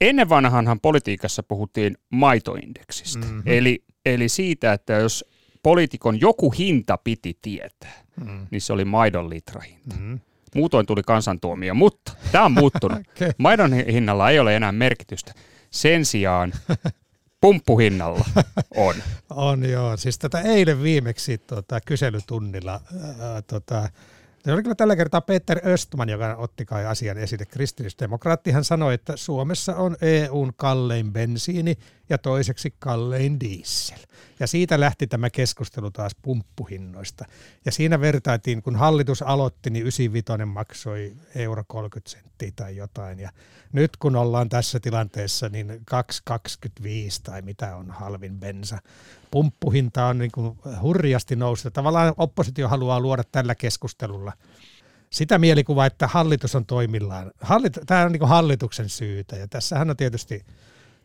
ennen 0.00 0.28
vanhanhan 0.28 0.80
politiikassa 0.80 1.42
puhuttiin 1.42 1.96
maitoindeksistä. 2.10 3.26
Mm-hmm. 3.26 3.42
Eli, 3.46 3.84
eli 4.06 4.28
siitä, 4.28 4.72
että 4.72 4.92
jos 4.92 5.24
poliitikon 5.62 6.20
joku 6.20 6.50
hinta 6.50 6.98
piti 7.04 7.38
tietää, 7.42 8.02
mm. 8.24 8.46
niin 8.50 8.60
se 8.60 8.72
oli 8.72 8.84
maidon 8.84 9.30
litrahinta. 9.30 9.96
Mm. 9.98 10.20
Muutoin 10.54 10.86
tuli 10.86 11.02
kansantuomio, 11.02 11.74
mutta 11.74 12.12
tämä 12.32 12.44
on 12.44 12.52
muuttunut. 12.52 12.98
okay. 13.16 13.32
Maidon 13.38 13.72
hinnalla 13.72 14.30
ei 14.30 14.38
ole 14.38 14.56
enää 14.56 14.72
merkitystä. 14.72 15.34
Sen 15.70 16.04
sijaan 16.04 16.52
pumppuhinnalla 17.42 18.24
on. 18.76 18.94
on 19.30 19.70
joo. 19.70 19.96
Siis 19.96 20.18
tätä 20.18 20.40
eilen 20.40 20.82
viimeksi 20.82 21.38
tota, 21.38 21.80
kyselytunnilla 21.80 22.80
ää, 23.20 23.42
tota, 23.42 23.88
se 24.44 24.52
oli 24.52 24.62
kyllä 24.62 24.74
tällä 24.74 24.96
kertaa 24.96 25.20
Peter 25.20 25.60
Östman, 25.66 26.08
joka 26.08 26.36
otti 26.36 26.64
kai 26.64 26.86
asian 26.86 27.18
esille. 27.18 27.44
Kristillisdemokraattihan 27.46 28.64
sanoi, 28.64 28.94
että 28.94 29.16
Suomessa 29.16 29.76
on 29.76 29.96
EUn 30.02 30.52
kallein 30.56 31.12
bensiini 31.12 31.76
ja 32.08 32.18
toiseksi 32.18 32.74
kallein 32.78 33.40
diesel. 33.40 33.98
Ja 34.40 34.46
siitä 34.46 34.80
lähti 34.80 35.06
tämä 35.06 35.30
keskustelu 35.30 35.90
taas 35.90 36.12
pumppuhinnoista. 36.22 37.24
Ja 37.64 37.72
siinä 37.72 38.00
vertaitiin, 38.00 38.62
kun 38.62 38.76
hallitus 38.76 39.22
aloitti, 39.22 39.70
niin 39.70 39.82
95 39.82 40.44
maksoi 40.44 41.12
euro 41.34 41.64
30 41.68 42.10
senttiä 42.10 42.52
tai 42.56 42.76
jotain. 42.76 43.18
Ja 43.20 43.30
nyt 43.72 43.96
kun 43.96 44.16
ollaan 44.16 44.48
tässä 44.48 44.80
tilanteessa, 44.80 45.48
niin 45.48 45.68
2,25 45.70 46.86
tai 47.22 47.42
mitä 47.42 47.76
on 47.76 47.90
halvin 47.90 48.40
bensa. 48.40 48.78
Pumppuhinta 49.30 50.06
on 50.06 50.18
niin 50.18 50.32
kuin 50.32 50.58
hurjasti 50.82 51.36
noussut. 51.36 51.72
Tavallaan 51.72 52.14
oppositio 52.16 52.68
haluaa 52.68 53.00
luoda 53.00 53.22
tällä 53.32 53.54
keskustelulla 53.54 54.32
sitä 55.12 55.38
mielikuvaa, 55.38 55.86
että 55.86 56.06
hallitus 56.06 56.54
on 56.54 56.66
toimillaan. 56.66 57.30
Hallit, 57.40 57.78
tämä 57.86 58.04
on 58.04 58.12
niin 58.12 58.28
hallituksen 58.28 58.88
syytä 58.88 59.36
ja 59.36 59.48
tässähän 59.48 59.90
on 59.90 59.96
tietysti 59.96 60.44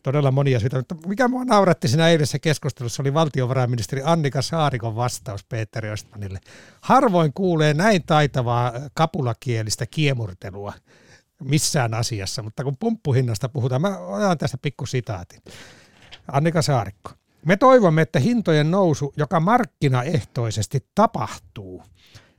todella 0.04 0.32
monia 0.32 0.60
syitä. 0.60 0.78
Mutta 0.78 0.96
mikä 1.08 1.28
mua 1.28 1.46
nauratti 1.46 1.88
siinä 1.88 2.10
eilisessä 2.10 2.40
keskustelussa 2.40 3.04
oli 3.04 3.14
valtiovarainministeri 3.14 4.02
Annika 4.06 4.42
Saarikon 4.42 4.96
vastaus 4.96 5.44
Peter 5.44 5.86
Östmanille. 5.86 6.40
Harvoin 6.82 7.34
kuulee 7.34 7.74
näin 7.74 8.04
taitavaa 8.04 8.74
kapulakielistä 8.94 9.86
kiemurtelua 9.86 10.74
missään 11.44 11.94
asiassa, 11.94 12.44
mutta 12.44 12.64
kun 12.64 12.78
pumppuhinnasta 12.80 13.50
puhutaan, 13.50 13.82
mä 13.82 13.98
otan 13.98 14.38
tästä 14.38 14.58
pikku 14.62 14.86
sitaatin. 14.86 15.42
Annika 16.32 16.62
Saarikko. 16.62 17.12
Me 17.46 17.58
toivomme, 17.58 18.02
että 18.02 18.20
hintojen 18.20 18.72
nousu, 18.72 19.14
joka 19.18 19.40
markkinaehtoisesti 19.40 20.86
tapahtuu– 20.96 21.84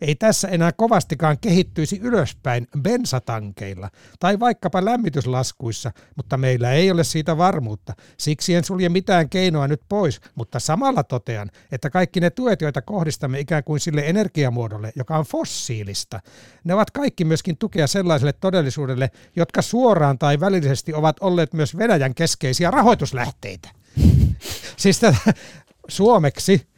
ei 0.00 0.14
tässä 0.14 0.48
enää 0.48 0.72
kovastikaan 0.72 1.38
kehittyisi 1.40 2.00
ylöspäin 2.02 2.68
bensatankeilla 2.82 3.90
tai 4.20 4.40
vaikkapa 4.40 4.84
lämmityslaskuissa, 4.84 5.92
mutta 6.16 6.36
meillä 6.36 6.72
ei 6.72 6.90
ole 6.90 7.04
siitä 7.04 7.36
varmuutta. 7.36 7.94
Siksi 8.18 8.54
en 8.54 8.64
sulje 8.64 8.88
mitään 8.88 9.28
keinoa 9.28 9.68
nyt 9.68 9.82
pois, 9.88 10.20
mutta 10.34 10.60
samalla 10.60 11.04
totean, 11.04 11.50
että 11.72 11.90
kaikki 11.90 12.20
ne 12.20 12.30
tuet, 12.30 12.60
joita 12.60 12.82
kohdistamme 12.82 13.40
ikään 13.40 13.64
kuin 13.64 13.80
sille 13.80 14.02
energiamuodolle, 14.06 14.92
joka 14.96 15.18
on 15.18 15.24
fossiilista, 15.24 16.20
ne 16.64 16.74
ovat 16.74 16.90
kaikki 16.90 17.24
myöskin 17.24 17.58
tukea 17.58 17.86
sellaiselle 17.86 18.32
todellisuudelle, 18.32 19.10
jotka 19.36 19.62
suoraan 19.62 20.18
tai 20.18 20.40
välillisesti 20.40 20.94
ovat 20.94 21.16
olleet 21.20 21.52
myös 21.52 21.76
Venäjän 21.76 22.14
keskeisiä 22.14 22.70
rahoituslähteitä. 22.70 23.68
siis 24.76 25.00
tätä, 25.00 25.34
suomeksi 25.88 26.68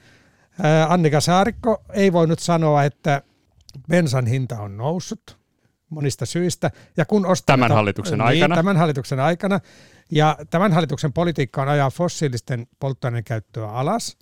Annika 0.89 1.21
Saarikko 1.21 1.83
ei 1.93 2.13
voinut 2.13 2.39
sanoa, 2.39 2.85
että 2.85 3.23
bensan 3.89 4.27
hinta 4.27 4.59
on 4.59 4.77
noussut 4.77 5.39
monista 5.91 6.27
syistä. 6.27 6.71
Ja 6.97 7.05
kun 7.05 7.27
ostaa, 7.27 7.57
tämän 7.57 7.73
hallituksen 7.73 8.19
niin, 8.19 8.27
aikana. 8.27 8.57
Tämän 8.57 8.77
hallituksen 8.77 9.21
aikana. 9.21 9.61
Ja 10.11 10.37
tämän 10.51 10.73
hallituksen 10.73 11.13
politiikka 11.13 11.63
on 11.63 11.69
ajaa 11.69 11.91
fossiilisten 11.91 12.67
polttoaineen 12.81 13.25
käyttöä 13.25 13.69
alas. 13.69 14.17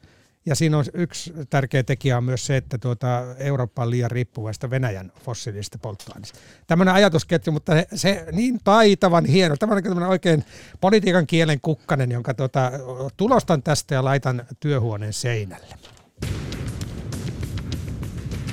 Ja 0.46 0.54
siinä 0.54 0.78
on 0.78 0.84
yksi 0.94 1.32
tärkeä 1.50 1.82
tekijä 1.82 2.16
on 2.16 2.24
myös 2.24 2.46
se, 2.46 2.56
että 2.56 2.78
tuota, 2.78 3.36
Eurooppa 3.38 3.82
on 3.82 3.90
liian 3.90 4.10
riippuvaista 4.10 4.70
Venäjän 4.70 5.12
fossiilisista 5.24 5.78
polttoaineista. 5.78 6.38
Tämmöinen 6.66 6.94
ajatusketju, 6.94 7.52
mutta 7.52 7.72
se, 7.72 7.86
se 7.94 8.26
niin 8.32 8.60
taitavan 8.64 9.24
hieno, 9.24 9.56
tämmöinen 9.56 10.02
oikein 10.02 10.44
politiikan 10.80 11.26
kielen 11.26 11.60
kukkanen, 11.60 12.12
jonka 12.12 12.34
tuota, 12.34 12.72
tulostan 13.16 13.62
tästä 13.62 13.94
ja 13.94 14.04
laitan 14.04 14.46
työhuoneen 14.60 15.12
seinälle. 15.12 15.74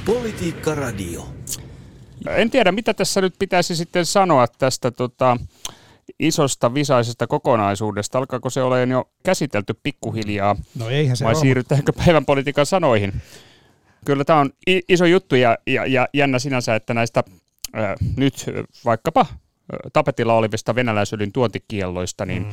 Politiikka 0.06 0.76
Radio. 0.76 1.30
En 2.28 2.50
tiedä, 2.50 2.72
mitä 2.72 2.94
tässä 2.94 3.22
nyt 3.22 3.34
pitäisi 3.40 3.76
sitten 3.76 4.06
sanoa 4.06 4.48
tästä 4.48 4.92
tota, 4.92 5.38
isosta 6.20 6.74
visaisesta 6.74 7.28
kokonaisuudesta. 7.28 8.18
Alkaako 8.18 8.50
se 8.50 8.62
ole 8.62 8.84
jo 8.84 9.10
käsitelty 9.24 9.74
pikkuhiljaa? 9.84 10.56
No 10.76 10.90
eihän 10.90 11.18
se 11.18 11.26
Vai 11.26 11.34
ole. 11.34 11.42
siirrytäänkö 11.42 11.94
päivän 11.94 12.26
politiikan 12.26 12.66
sanoihin? 12.66 13.14
Kyllä 14.06 14.24
tämä 14.24 14.40
on 14.40 14.50
iso 14.90 15.06
juttu 15.06 15.36
ja, 15.36 15.58
ja, 15.68 15.86
ja 15.86 16.08
jännä 16.14 16.40
sinänsä, 16.40 16.76
että 16.76 16.94
näistä 16.94 17.24
äh, 17.78 17.96
nyt 18.18 18.46
vaikkapa 18.86 19.22
äh, 19.22 19.36
tapetilla 19.94 20.34
olevista 20.34 20.76
venäläisöljyn 20.76 21.32
tuontikielloista, 21.32 22.26
niin 22.26 22.44
mm 22.44 22.52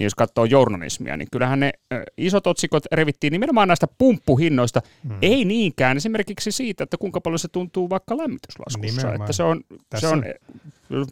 niin 0.00 0.06
jos 0.06 0.14
katsoo 0.14 0.44
journalismia, 0.44 1.16
niin 1.16 1.28
kyllähän 1.32 1.60
ne 1.60 1.72
isot 2.16 2.46
otsikot 2.46 2.84
revittiin 2.92 3.32
nimenomaan 3.32 3.68
näistä 3.68 3.86
pumppuhinnoista, 3.98 4.82
mm. 5.04 5.16
ei 5.22 5.44
niinkään 5.44 5.96
esimerkiksi 5.96 6.52
siitä, 6.52 6.84
että 6.84 6.96
kuinka 6.96 7.20
paljon 7.20 7.38
se 7.38 7.48
tuntuu 7.48 7.90
vaikka 7.90 8.16
lämmityslaskussa. 8.16 9.14
Että 9.14 9.32
se 9.32 9.42
on, 9.42 9.60
se 9.96 10.08
on 10.08 10.24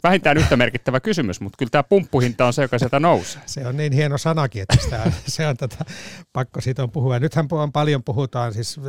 vähintään 0.02 0.36
yhtä 0.36 0.56
merkittävä 0.56 1.00
kysymys, 1.00 1.40
mutta 1.40 1.56
kyllä 1.56 1.70
tämä 1.70 1.82
pumppuhinta 1.82 2.46
on 2.46 2.52
se, 2.52 2.62
joka 2.62 2.78
sieltä 2.78 3.00
nousee. 3.00 3.42
Se 3.46 3.66
on 3.66 3.76
niin 3.76 3.92
hieno 3.92 4.18
sanakin, 4.18 4.62
että 4.62 4.84
sitä, 4.84 5.12
se 5.26 5.46
on 5.46 5.56
tätä, 5.56 5.84
pakko 6.32 6.60
siitä 6.60 6.82
on 6.82 6.90
puhua. 6.90 7.18
nythän 7.18 7.48
on 7.50 7.72
paljon 7.72 8.04
puhutaan, 8.04 8.54
siis 8.54 8.80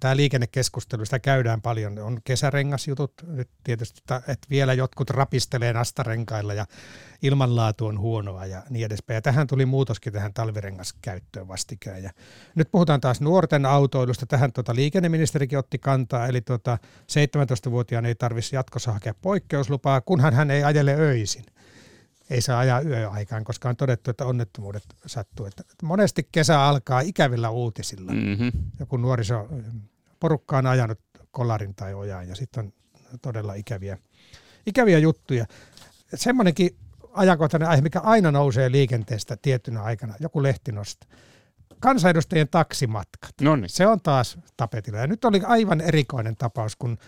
tämä 0.00 0.16
liikennekeskustelu, 0.16 1.04
sitä 1.04 1.18
käydään 1.18 1.62
paljon. 1.62 1.98
On 1.98 2.18
kesärengasjutut 2.24 3.12
nyt 3.26 3.48
tietysti, 3.64 4.00
että 4.28 4.48
vielä 4.50 4.74
jotkut 4.74 5.10
rapistelee 5.10 5.72
nastarenkailla 5.72 6.54
ja 6.54 6.66
ilmanlaatu 7.22 7.86
on 7.86 7.98
huonoa 7.98 8.46
ja 8.46 8.62
niin 8.70 8.86
edespäin. 8.86 9.14
Ja 9.14 9.22
tähän 9.22 9.46
tuli 9.46 9.66
muutoskin 9.66 10.12
tähän 10.12 10.34
talvirengaskäyttöön 10.34 11.48
vastikään. 11.48 12.02
Ja 12.02 12.10
nyt 12.54 12.68
puhutaan 12.70 13.00
taas 13.00 13.20
nuorten 13.20 13.66
autoilusta. 13.66 14.26
Tähän 14.26 14.52
tuota 14.52 14.74
liikenneministerikin 14.74 15.58
otti 15.58 15.78
kantaa, 15.78 16.26
eli 16.26 16.40
tuota 16.40 16.78
17-vuotiaan 17.12 18.06
ei 18.06 18.14
tarvitsisi 18.14 18.56
jatkossa 18.56 18.92
hakea 18.92 19.14
poikkeuslupaa, 19.22 20.00
kunhan 20.18 20.34
hän 20.34 20.50
ei 20.50 20.64
ajele 20.64 20.94
öisin. 20.94 21.44
Ei 22.30 22.40
saa 22.40 22.58
ajaa 22.58 22.80
yöaikaan, 22.80 23.44
koska 23.44 23.68
on 23.68 23.76
todettu, 23.76 24.10
että 24.10 24.24
onnettomuudet 24.24 24.82
sattuu. 25.06 25.46
Että 25.46 25.62
monesti 25.82 26.28
kesä 26.32 26.62
alkaa 26.62 27.00
ikävillä 27.00 27.50
uutisilla. 27.50 28.12
Mm-hmm. 28.12 28.52
Joku 28.80 28.96
nuoriso 28.96 29.48
porukka 30.20 30.58
on 30.58 30.66
ajanut 30.66 31.00
kolarin 31.30 31.74
tai 31.74 31.94
ojaan 31.94 32.28
ja 32.28 32.34
sitten 32.34 32.64
on 32.64 32.72
todella 33.22 33.54
ikäviä, 33.54 33.98
ikäviä 34.66 34.98
juttuja. 34.98 35.46
Semmoinenkin 36.14 36.70
ajankohtainen 37.12 37.68
aihe, 37.68 37.82
mikä 37.82 38.00
aina 38.00 38.30
nousee 38.30 38.70
liikenteestä 38.70 39.36
tiettynä 39.42 39.82
aikana, 39.82 40.14
joku 40.20 40.42
lehti 40.42 40.72
nostaa. 40.72 41.10
Kansanedustajien 41.80 42.48
taksimatkat. 42.48 43.34
Noniin. 43.40 43.68
Se 43.68 43.86
on 43.86 44.00
taas 44.00 44.38
tapetilla. 44.56 44.98
Ja 44.98 45.06
nyt 45.06 45.24
oli 45.24 45.40
aivan 45.46 45.80
erikoinen 45.80 46.36
tapaus, 46.36 46.76
kun 46.76 46.98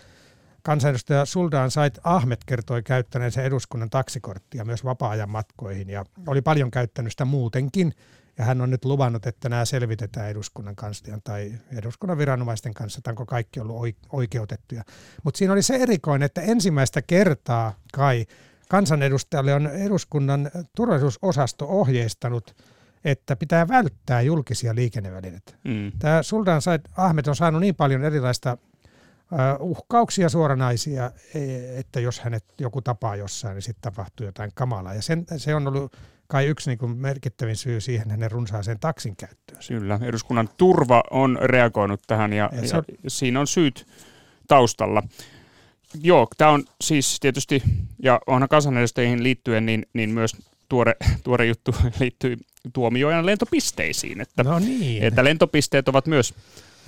kansanedustaja 0.63 1.25
Suldaan 1.25 1.71
Sait 1.71 1.99
Ahmet 2.03 2.39
kertoi 2.45 2.83
käyttäneensä 2.83 3.43
eduskunnan 3.43 3.89
taksikorttia 3.89 4.65
myös 4.65 4.83
vapaa-ajan 4.83 5.29
matkoihin 5.29 5.89
ja 5.89 6.05
oli 6.27 6.41
paljon 6.41 6.71
käyttänyt 6.71 7.11
sitä 7.11 7.25
muutenkin. 7.25 7.93
Ja 8.37 8.45
hän 8.45 8.61
on 8.61 8.69
nyt 8.69 8.85
luvannut, 8.85 9.25
että 9.25 9.49
nämä 9.49 9.65
selvitetään 9.65 10.29
eduskunnan 10.29 10.75
kanslian 10.75 11.21
tai 11.23 11.51
eduskunnan 11.77 12.17
viranomaisten 12.17 12.73
kanssa, 12.73 12.99
että 12.99 13.09
onko 13.09 13.25
kaikki 13.25 13.59
ollut 13.59 13.95
oikeutettuja. 14.11 14.83
Mutta 15.23 15.37
siinä 15.37 15.53
oli 15.53 15.61
se 15.61 15.75
erikoinen, 15.75 16.25
että 16.25 16.41
ensimmäistä 16.41 17.01
kertaa 17.01 17.73
kai 17.93 18.25
kansanedustajalle 18.69 19.53
on 19.53 19.67
eduskunnan 19.67 20.51
turvallisuusosasto 20.75 21.65
ohjeistanut, 21.69 22.55
että 23.05 23.35
pitää 23.35 23.67
välttää 23.67 24.21
julkisia 24.21 24.75
liikennevälineitä. 24.75 25.53
Mm. 25.63 25.91
Tämä 25.99 26.23
Sultan 26.23 26.61
Said 26.61 26.81
Ahmed 26.97 27.25
on 27.27 27.35
saanut 27.35 27.61
niin 27.61 27.75
paljon 27.75 28.03
erilaista 28.03 28.57
uhkauksia 29.59 30.29
suoranaisia, 30.29 31.11
e, 31.35 31.39
että 31.79 31.99
jos 31.99 32.19
hänet 32.19 32.45
joku 32.59 32.81
tapaa 32.81 33.15
jossain, 33.15 33.53
niin 33.53 33.61
sitten 33.61 33.91
tapahtuu 33.91 34.25
jotain 34.25 34.51
kamalaa. 34.53 34.93
Ja 34.93 35.01
sen, 35.01 35.25
se 35.37 35.55
on 35.55 35.67
ollut 35.67 35.97
kai 36.27 36.45
yksi 36.45 36.69
niin 36.69 36.77
kuin 36.77 36.97
merkittävin 36.97 37.55
syy 37.55 37.81
siihen 37.81 38.09
hänen 38.09 38.31
runsaaseen 38.31 38.79
taksin 38.79 39.15
käyttöön. 39.15 39.61
Kyllä, 39.67 39.99
eduskunnan 40.01 40.49
turva 40.57 41.03
on 41.11 41.37
reagoinut 41.41 42.01
tähän 42.07 42.33
ja, 42.33 42.49
ja, 42.53 42.77
on... 42.77 42.83
ja 43.03 43.09
siinä 43.09 43.39
on 43.39 43.47
syyt 43.47 43.87
taustalla. 44.47 45.03
Joo, 46.01 46.27
tämä 46.37 46.51
on 46.51 46.63
siis 46.81 47.17
tietysti, 47.19 47.63
ja 48.03 48.19
onhan 48.27 48.49
kansanedustajien 48.49 49.23
liittyen, 49.23 49.65
niin, 49.65 49.85
niin 49.93 50.09
myös 50.09 50.37
tuore, 50.69 50.95
tuore 51.23 51.45
juttu 51.45 51.75
liittyy 51.99 52.37
tuomioijan 52.73 53.25
lentopisteisiin. 53.25 54.21
Että, 54.21 54.43
no 54.43 54.59
niin. 54.59 55.03
että 55.03 55.23
lentopisteet 55.23 55.87
ovat 55.87 56.07
myös 56.07 56.33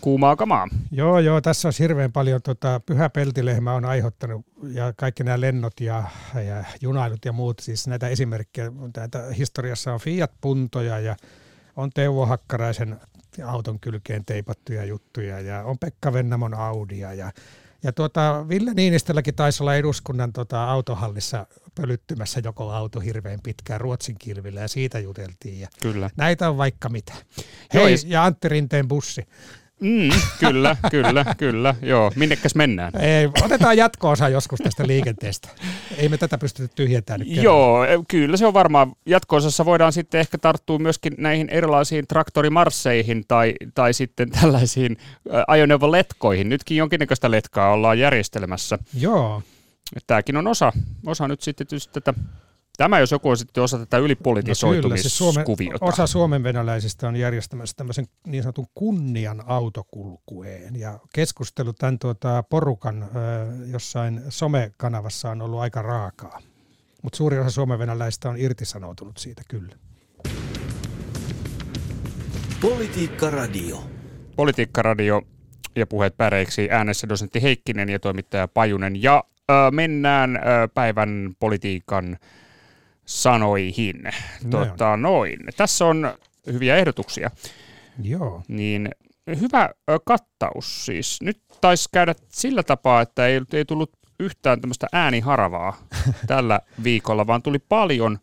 kuumaa 0.04 0.36
kamaa. 0.36 0.68
Joo, 0.92 1.20
joo, 1.20 1.42
tässä 1.42 1.68
on 1.68 1.74
hirveän 1.80 2.12
paljon, 2.12 2.42
tota, 2.42 2.82
Pyhä 2.86 3.10
Peltilehmä 3.10 3.74
on 3.74 3.86
aiheuttanut 3.86 4.46
ja 4.68 4.94
kaikki 4.98 5.24
nämä 5.24 5.42
lennot 5.42 5.80
ja, 5.82 6.04
ja 6.48 6.64
junailut 6.82 7.26
ja 7.26 7.32
muut, 7.32 7.60
siis 7.60 7.88
näitä 7.88 8.08
esimerkkejä, 8.08 8.72
näitä 8.98 9.24
historiassa 9.38 9.94
on 9.94 10.00
Fiat-puntoja 10.00 11.00
ja 11.00 11.16
on 11.76 11.90
Teuvo 11.94 12.26
Hakkaraisen 12.26 13.00
auton 13.46 13.80
kylkeen 13.80 14.26
teipattuja 14.26 14.86
juttuja 14.86 15.40
ja 15.40 15.64
on 15.64 15.80
Pekka 15.80 16.14
Vennamon 16.14 16.54
Audia 16.54 17.14
ja 17.14 17.32
ja 17.84 17.94
tuota, 17.94 18.46
Ville 18.50 18.74
Niinistölläkin 18.74 19.36
taisi 19.36 19.64
olla 19.64 19.76
eduskunnan 19.76 20.34
tota, 20.34 20.64
autohallissa 20.64 21.48
pölyttymässä 21.76 22.42
joko 22.44 22.72
auto 22.72 23.00
hirveän 23.00 23.40
pitkään 23.44 23.82
Ruotsin 23.82 24.16
kilvillä 24.20 24.62
ja 24.62 24.68
siitä 24.68 25.00
juteltiin. 25.00 25.60
Ja 25.60 25.68
Kyllä. 25.82 26.10
Näitä 26.18 26.50
on 26.50 26.58
vaikka 26.58 26.90
mitä. 26.90 27.14
Hei, 27.74 27.96
ja 28.06 28.24
Antti 28.24 28.50
Rinteen 28.50 28.88
bussi. 28.88 29.26
Mm, 29.84 30.10
kyllä, 30.40 30.76
kyllä, 30.92 31.26
kyllä. 31.38 31.76
Joo, 31.82 32.12
minnekäs 32.16 32.56
mennään? 32.56 32.92
Ei, 33.02 33.30
otetaan 33.44 33.78
jatko-osa 33.78 34.30
joskus 34.30 34.60
tästä 34.60 34.88
liikenteestä. 34.88 35.50
Ei 35.98 36.10
me 36.10 36.18
tätä 36.18 36.38
pystytä 36.38 36.74
tyhjentämään 36.76 37.20
nyt 37.20 37.44
Joo, 37.44 37.84
eh, 37.84 38.00
kyllä 38.08 38.38
se 38.38 38.46
on 38.46 38.54
varmaan. 38.54 38.92
Jatko-osassa 39.06 39.66
voidaan 39.66 39.94
sitten 39.94 40.20
ehkä 40.20 40.38
tarttua 40.38 40.80
myöskin 40.80 41.14
näihin 41.18 41.50
erilaisiin 41.50 42.08
traktorimarsseihin 42.08 43.24
tai, 43.28 43.54
tai 43.76 43.94
sitten 43.94 44.30
tällaisiin 44.30 44.98
ajoneuvoletkoihin. 45.48 46.50
Nytkin 46.50 46.78
jonkinnäköistä 46.78 47.32
letkaa 47.32 47.72
ollaan 47.74 48.00
järjestelemässä. 48.00 48.80
Joo. 49.00 49.42
Tämäkin 50.08 50.38
on 50.38 50.48
osa, 50.48 50.72
osa 51.06 51.28
nyt 51.28 51.42
sitten 51.42 51.68
tätä 51.94 52.14
Tämä 52.78 53.00
jos 53.00 53.12
joku 53.12 53.30
on 53.30 53.38
sitten 53.38 53.64
osa 53.64 53.80
tätä 53.80 53.98
ylipolitisoitumiskuviota. 53.98 55.86
No 55.86 55.90
osa 55.90 56.08
Suomen 56.08 56.44
venäläisistä 56.44 57.08
on 57.08 57.16
järjestämässä 57.16 57.74
tämmöisen 57.78 58.08
niin 58.28 58.44
sanotun 58.44 58.68
kunnian 58.76 59.44
autokulkueen. 59.46 60.76
Ja 60.76 61.00
keskustelu 61.14 61.74
tämän 61.74 62.00
tuota 62.00 62.44
porukan 62.44 63.10
jossain 63.72 64.22
somekanavassa 64.30 65.30
on 65.30 65.42
ollut 65.42 65.60
aika 65.60 65.82
raakaa. 65.82 66.42
Mutta 67.02 67.18
suuri 67.18 67.40
osa 67.40 67.50
Suomen 67.50 67.80
venäläisistä 67.80 68.30
on 68.30 68.38
irtisanoutunut 68.38 69.18
siitä 69.18 69.42
kyllä. 69.48 69.76
Politiikka 72.62 73.30
Radio. 73.30 73.84
Politiikka 74.36 74.82
Radio 74.82 75.22
ja 75.76 75.88
puheet 75.88 76.18
päreiksi 76.18 76.68
äänessä 76.72 77.10
dosentti 77.10 77.42
Heikkinen 77.42 77.90
ja 77.90 78.00
toimittaja 78.00 78.48
Pajunen. 78.48 79.04
Ja 79.04 79.24
ö, 79.52 79.54
mennään 79.72 80.36
ö, 80.36 80.40
päivän 80.74 81.36
politiikan 81.40 82.18
sanoihin. 83.06 84.04
Tota, 84.50 84.98
noin. 84.98 85.40
Tässä 85.58 85.86
on 85.86 86.14
hyviä 86.48 86.76
ehdotuksia. 86.76 87.32
Joo. 88.04 88.44
Niin 88.48 88.90
hyvä 89.40 89.70
kattaus 90.06 90.86
siis. 90.86 91.20
Nyt 91.22 91.42
taisi 91.62 91.90
käydä 91.94 92.16
sillä 92.30 92.64
tapaa, 92.64 93.02
että 93.02 93.28
ei, 93.28 93.42
ei 93.54 93.66
tullut 93.66 93.92
yhtään 94.20 94.62
tämmöistä 94.62 94.88
ääniharavaa 94.92 95.78
tällä 96.28 96.60
viikolla, 96.84 97.28
vaan 97.28 97.42
tuli 97.42 97.60
paljon 97.60 98.20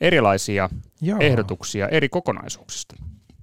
erilaisia 0.00 0.70
Joo. 1.00 1.18
ehdotuksia 1.20 1.88
eri 1.88 2.08
kokonaisuuksista. 2.08 2.96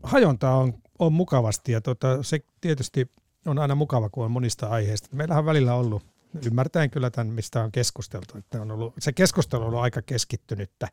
Hajonta 0.03 0.51
on, 0.51 0.73
on 0.99 1.13
mukavasti 1.13 1.71
ja 1.71 1.81
tota, 1.81 2.23
se 2.23 2.39
tietysti 2.61 3.11
on 3.45 3.59
aina 3.59 3.75
mukava, 3.75 4.09
kun 4.09 4.25
on 4.25 4.31
monista 4.31 4.67
aiheista. 4.67 5.09
Meillähän 5.13 5.41
on 5.41 5.45
välillä 5.45 5.73
ollut 5.73 6.03
ymmärtäen 6.45 6.89
kyllä 6.89 7.09
tämän, 7.09 7.33
mistä 7.33 7.63
on 7.63 7.71
keskusteltu. 7.71 8.37
Että 8.37 8.61
on 8.61 8.71
ollut, 8.71 8.93
se 8.99 9.13
keskustelu 9.13 9.61
on 9.61 9.67
ollut 9.67 9.81
aika 9.81 10.01
keskittynyttä 10.01 10.87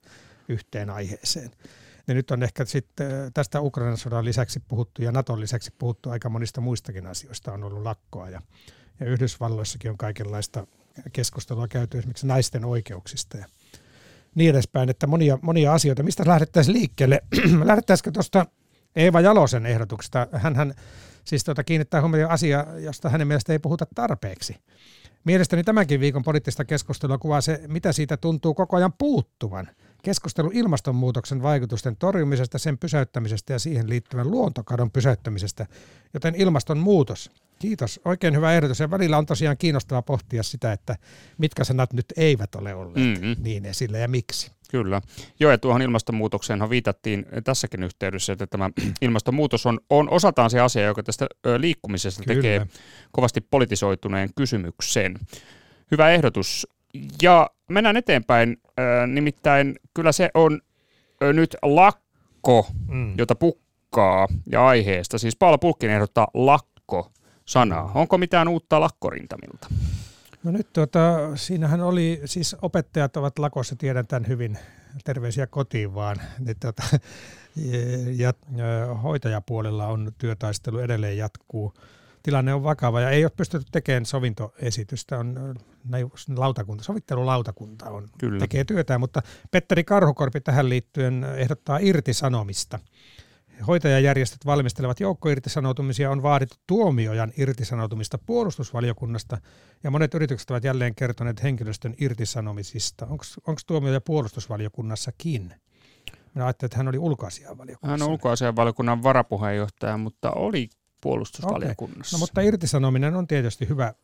yhteen 0.48 0.90
aiheeseen. 0.90 1.50
Ja 2.08 2.14
nyt 2.14 2.30
on 2.30 2.42
ehkä 2.42 2.64
sitten 2.64 3.06
äh, 3.06 3.30
tästä 3.34 3.60
Ukrainan 3.60 3.96
sodan 3.96 4.24
lisäksi 4.24 4.60
puhuttu 4.68 5.02
ja 5.02 5.12
Naton 5.12 5.40
lisäksi 5.40 5.70
puhuttu 5.78 6.10
aika 6.10 6.28
monista 6.28 6.60
muistakin 6.60 7.06
asioista. 7.06 7.52
On 7.52 7.64
ollut 7.64 7.82
lakkoa 7.82 8.30
ja, 8.30 8.42
ja 9.00 9.06
Yhdysvalloissakin 9.06 9.90
on 9.90 9.98
kaikenlaista 9.98 10.66
keskustelua 11.12 11.68
käyty 11.68 11.98
esimerkiksi 11.98 12.26
naisten 12.26 12.64
oikeuksista 12.64 13.36
ja 13.36 13.46
niin 14.34 14.50
edespäin, 14.50 14.88
että 14.88 15.06
monia, 15.06 15.38
monia 15.42 15.72
asioita. 15.72 16.02
Mistä 16.02 16.22
lähdettäisiin 16.26 16.76
liikkeelle? 16.76 17.20
Lähdettäisikö 17.64 18.10
tuosta 18.10 18.46
Eeva 18.96 19.20
Jalosen 19.20 19.66
ehdotuksesta? 19.66 20.26
Hän 20.32 20.74
siis 21.24 21.44
tuota, 21.44 21.64
kiinnittää 21.64 22.00
huomioon 22.00 22.30
asia, 22.30 22.66
josta 22.78 23.08
hänen 23.08 23.28
mielestä 23.28 23.52
ei 23.52 23.58
puhuta 23.58 23.86
tarpeeksi. 23.94 24.56
Mielestäni 25.24 25.64
tämänkin 25.64 26.00
viikon 26.00 26.22
poliittista 26.22 26.64
keskustelua 26.64 27.18
kuvaa 27.18 27.40
se, 27.40 27.60
mitä 27.66 27.92
siitä 27.92 28.16
tuntuu 28.16 28.54
koko 28.54 28.76
ajan 28.76 28.92
puuttuvan. 28.92 29.68
Keskustelu 30.02 30.50
ilmastonmuutoksen 30.54 31.42
vaikutusten 31.42 31.96
torjumisesta, 31.96 32.58
sen 32.58 32.78
pysäyttämisestä 32.78 33.52
ja 33.52 33.58
siihen 33.58 33.88
liittyvän 33.88 34.30
luontokadon 34.30 34.90
pysäyttämisestä, 34.90 35.66
joten 36.14 36.34
ilmastonmuutos. 36.34 37.30
Kiitos. 37.58 38.00
Oikein 38.04 38.36
hyvä 38.36 38.54
ehdotus. 38.54 38.80
Ja 38.80 38.90
välillä 38.90 39.18
on 39.18 39.26
tosiaan 39.26 39.56
kiinnostavaa 39.56 40.02
pohtia 40.02 40.42
sitä, 40.42 40.72
että 40.72 40.96
mitkä 41.38 41.64
sanat 41.64 41.92
nyt 41.92 42.06
eivät 42.16 42.54
ole 42.54 42.74
olleet 42.74 43.20
mm-hmm. 43.20 43.36
niin 43.42 43.66
esille 43.66 43.98
ja 43.98 44.08
miksi. 44.08 44.50
Kyllä. 44.70 45.02
Joo, 45.40 45.50
ja 45.50 45.58
tuohon 45.58 45.82
ilmastonmuutokseen 45.82 46.70
viitattiin 46.70 47.26
tässäkin 47.44 47.82
yhteydessä, 47.82 48.32
että 48.32 48.46
tämä 48.46 48.70
ilmastonmuutos 49.00 49.66
on, 49.66 49.80
on 49.90 50.10
osaltaan 50.10 50.50
se 50.50 50.60
asia, 50.60 50.82
joka 50.82 51.02
tästä 51.02 51.26
liikkumisesta 51.58 52.22
Kyllä. 52.24 52.34
tekee 52.34 52.66
kovasti 53.12 53.40
politisoituneen 53.40 54.30
kysymyksen. 54.36 55.18
Hyvä 55.90 56.10
ehdotus. 56.10 56.66
Ja 57.22 57.50
mennään 57.68 57.96
eteenpäin. 57.96 58.56
Nimittäin 59.06 59.76
kyllä 59.94 60.12
se 60.12 60.30
on 60.34 60.60
nyt 61.20 61.56
lakko, 61.62 62.66
mm. 62.88 63.18
jota 63.18 63.34
pukkaa 63.34 64.28
ja 64.52 64.66
aiheesta. 64.66 65.18
Siis 65.18 65.36
Paula 65.36 65.58
Pulkkinen 65.58 65.94
ehdottaa 65.94 66.28
lakko-sanaa. 66.34 67.92
Onko 67.94 68.18
mitään 68.18 68.48
uutta 68.48 68.80
lakkorintamilta? 68.80 69.68
No 70.44 70.50
nyt 70.50 70.72
tuota, 70.72 71.18
siinähän 71.34 71.80
oli, 71.80 72.20
siis 72.24 72.56
opettajat 72.62 73.16
ovat 73.16 73.38
lakossa, 73.38 73.76
tiedän 73.76 74.06
tämän 74.06 74.28
hyvin, 74.28 74.58
terveisiä 75.04 75.46
kotiin 75.46 75.94
vaan. 75.94 76.16
Niin 76.38 76.56
tuota, 76.60 76.82
ja, 78.16 78.32
ja 78.56 78.94
hoitajapuolella 78.94 79.86
on 79.86 80.12
työtaistelu 80.18 80.78
edelleen 80.78 81.18
jatkuu. 81.18 81.74
Tilanne 82.28 82.54
on 82.54 82.62
vakava 82.62 83.00
ja 83.00 83.10
ei 83.10 83.24
ole 83.24 83.32
pystytty 83.36 83.68
tekemään 83.72 84.06
sovintoesitystä. 84.06 85.18
On 85.18 85.56
lautakunta, 86.36 86.84
sovittelulautakunta 86.84 87.90
on, 87.90 88.08
Kyllä. 88.18 88.38
tekee 88.38 88.64
työtä, 88.64 88.98
mutta 88.98 89.22
Petteri 89.50 89.84
Karhukorpi 89.84 90.40
tähän 90.40 90.68
liittyen 90.68 91.26
ehdottaa 91.36 91.78
irtisanomista. 91.78 92.78
Hoitajajärjestöt 93.66 94.46
valmistelevat 94.46 95.00
joukkoirtisanoutumisia, 95.00 96.10
on 96.10 96.22
vaadittu 96.22 96.56
tuomiojan 96.66 97.32
irtisanoutumista 97.36 98.18
puolustusvaliokunnasta 98.18 99.38
ja 99.82 99.90
monet 99.90 100.14
yritykset 100.14 100.50
ovat 100.50 100.64
jälleen 100.64 100.94
kertoneet 100.94 101.42
henkilöstön 101.42 101.94
irtisanomisista. 102.00 103.06
Onko 103.46 103.60
tuomioja 103.66 104.00
puolustusvaliokunnassakin? 104.00 105.54
Minä 106.34 106.44
ajattelin, 106.46 106.68
että 106.68 106.76
hän 106.76 106.88
oli 106.88 106.98
ulkoasianvaliokunnassa. 106.98 108.04
Hän 108.04 108.08
on 108.08 108.12
ulkoasianvaliokunnan 108.12 109.02
varapuheenjohtaja, 109.02 109.96
mutta 109.96 110.30
oli 110.30 110.68
puolustusvaliokunnassa. 111.00 112.16
Okay. 112.16 112.20
No 112.20 112.22
mutta 112.22 112.40
irtisanominen 112.40 113.16
on 113.16 113.26
tietysti 113.26 113.68
hyvä 113.68 113.94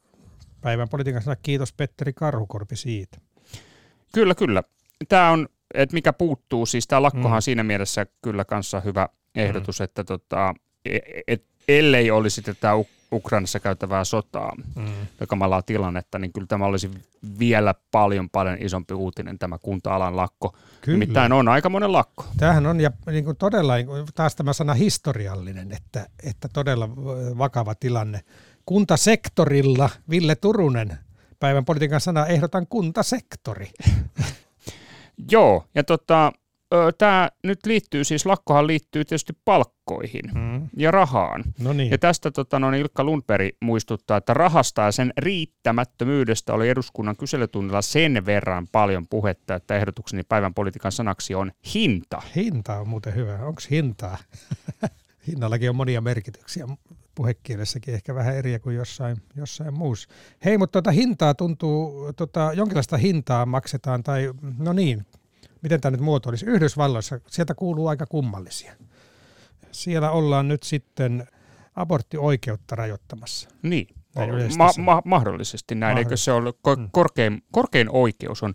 päivän 0.61 0.89
politiikan 0.89 1.23
sana. 1.23 1.37
Kiitos 1.37 1.73
Petteri 1.73 2.13
Karhukorpi 2.13 2.77
siitä. 2.77 3.19
Kyllä, 4.15 4.35
kyllä. 4.35 4.63
Tämä 5.09 5.31
on, 5.31 5.49
että 5.75 5.95
mikä 5.95 6.13
puuttuu, 6.13 6.67
siis 6.67 6.87
tämä 6.87 7.03
lakkohan 7.03 7.39
mm. 7.39 7.43
siinä 7.43 7.63
mielessä 7.63 8.07
kyllä 8.23 8.45
kanssa 8.45 8.81
hyvä 8.81 9.09
ehdotus, 9.35 9.81
mm. 9.81 9.85
että 9.85 10.05
tota, 10.05 10.55
e, 10.85 10.99
et, 11.27 11.45
ellei 11.69 12.11
olisi 12.11 12.43
tätä 12.43 12.71
Ukrainassa 13.15 13.61
käytävää 13.61 14.05
sotaa 14.05 14.53
mm. 14.77 14.85
ja 15.21 15.27
kamalaa 15.27 15.63
tilannetta, 15.63 16.19
niin 16.19 16.33
kyllä 16.33 16.47
tämä 16.47 16.65
olisi 16.65 16.91
vielä 17.39 17.75
paljon 17.91 18.31
paljon 18.31 18.57
isompi 18.61 18.95
uutinen 18.95 19.39
tämä 19.39 19.59
kunta-alan 19.59 20.17
lakko. 20.17 20.57
Kyllä. 20.81 20.99
Nimittäin 20.99 21.33
on 21.33 21.49
aika 21.49 21.69
monen 21.69 21.93
lakko. 21.93 22.27
Tämähän 22.37 22.67
on 22.67 22.81
ja 22.81 22.91
niin 23.07 23.25
kuin 23.25 23.37
todella 23.37 23.77
niin 23.77 23.89
taas 24.15 24.37
tämä 24.37 24.53
sana 24.53 24.75
historiallinen, 24.75 25.73
että, 25.73 26.07
että 26.23 26.49
todella 26.53 26.89
vakava 27.39 27.75
tilanne. 27.75 28.21
Kuntasektorilla 28.67 29.91
Ville 30.11 30.35
Turunen, 30.35 30.99
päivän 31.41 31.65
politiikan 31.65 32.01
sana, 32.01 32.27
ehdotan 32.27 32.67
kuntasektori. 32.67 33.71
Joo, 35.33 35.65
ja 35.75 35.85
tota, 35.85 36.33
tämä 36.99 37.31
nyt 37.45 37.67
liittyy, 37.67 38.05
siis 38.05 38.27
lakkohan 38.27 38.67
liittyy 38.67 39.05
tietysti 39.05 39.33
palkkoihin 39.45 40.31
Mm. 40.35 40.69
ja 40.77 40.91
rahaan. 40.91 41.45
No 41.61 41.73
niin. 41.73 41.91
Ja 41.91 41.99
tästä 41.99 42.31
tota, 42.31 42.59
no, 42.59 42.71
niin 42.71 42.81
Ilkka 42.81 43.05
Lundberg 43.05 43.49
muistuttaa, 43.61 44.17
että 44.17 44.35
rahasta 44.35 44.83
ja 44.83 44.93
sen 44.93 45.13
riittämättömyydestä 45.19 46.55
oli 46.55 46.69
eduskunnan 46.69 47.17
kyselytunnilla 47.17 47.83
sen 47.83 48.27
verran 48.27 48.67
paljon 48.73 49.07
puhetta, 49.11 49.55
että 49.55 49.77
ehdotukseni 49.77 50.23
päivän 50.29 50.55
politiikan 50.55 50.93
sanaksi 50.93 51.35
on 51.35 51.53
hinta. 51.75 52.23
Hinta 52.37 52.77
on 52.81 52.89
muuten 52.89 53.15
hyvä. 53.15 53.39
Onko 53.39 53.61
hintaa? 53.71 54.19
Hinnallakin 55.29 55.71
on 55.71 55.77
monia 55.77 56.01
merkityksiä. 56.01 56.69
Puhekielessäkin 57.15 57.95
ehkä 57.95 58.15
vähän 58.15 58.37
eriä 58.37 58.59
kuin 58.59 58.77
jossain, 58.77 59.17
jossain 59.37 59.75
muussa. 59.75 60.09
Hei, 60.45 60.59
mutta 60.59 60.73
tuota 60.73 60.91
hintaa 60.91 61.35
tuntuu, 61.35 62.13
tota, 62.13 62.51
jonkinlaista 62.55 62.97
hintaa 62.97 63.47
maksetaan, 63.47 64.03
tai 64.03 64.33
no 64.59 64.73
niin, 64.73 65.07
miten 65.65 65.81
tämä 65.81 65.91
nyt 65.91 66.01
muotoilisi, 66.01 66.47
Yhdysvalloissa, 66.47 67.21
sieltä 67.27 67.55
kuuluu 67.55 67.87
aika 67.89 68.07
kummallisia. 68.07 68.73
Siellä 69.73 70.11
ollaan 70.11 70.49
nyt 70.49 70.63
sitten 70.63 71.27
aborttioikeutta 71.77 72.77
rajoittamassa. 72.77 73.49
Niin, 73.63 73.87
Näin 74.17 74.31
ma- 74.31 74.37
yleisesti 74.37 74.81
ma- 74.81 75.03
mahdollisesti 75.05 75.75
näin. 75.75 75.99
Eikö 75.99 76.17
se 76.17 76.33
ole 76.33 76.51
ko- 76.69 76.77
Mm. 76.79 76.89
korkein, 76.93 77.43
korkein 77.53 77.89
oikeus 77.91 78.43
on 78.43 78.55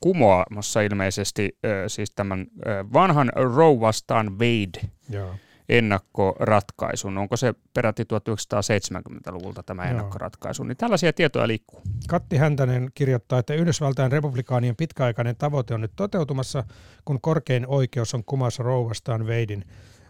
kumoamassa 0.00 0.80
ilmeisesti 0.80 1.58
äh, 1.64 1.70
siis 1.86 2.10
tämän 2.10 2.40
äh, 2.40 2.92
vanhan 2.92 3.32
Roe 3.54 3.80
vastaan 3.80 4.30
Wade 4.38 4.80
Joo. 5.10 5.34
Ennakkoratkaisun. 5.68 7.18
Onko 7.18 7.36
se 7.36 7.54
peräti 7.74 8.02
1970-luvulta 8.02 9.62
tämä 9.62 9.82
Joo. 9.82 9.90
ennakkoratkaisu? 9.90 10.64
Niin 10.64 10.76
tällaisia 10.76 11.12
tietoja 11.12 11.48
liikkuu. 11.48 11.82
Katti 12.08 12.36
Häntänen 12.36 12.90
kirjoittaa, 12.94 13.38
että 13.38 13.54
Yhdysvaltain 13.54 14.12
republikaanien 14.12 14.76
pitkäaikainen 14.76 15.36
tavoite 15.36 15.74
on 15.74 15.80
nyt 15.80 15.92
toteutumassa, 15.96 16.64
kun 17.04 17.20
korkein 17.20 17.66
oikeus 17.66 18.14
on 18.14 18.24
kumassa 18.24 18.62
Roe 18.62 18.88
vastaan 18.88 19.26
Wadein. 19.26 19.64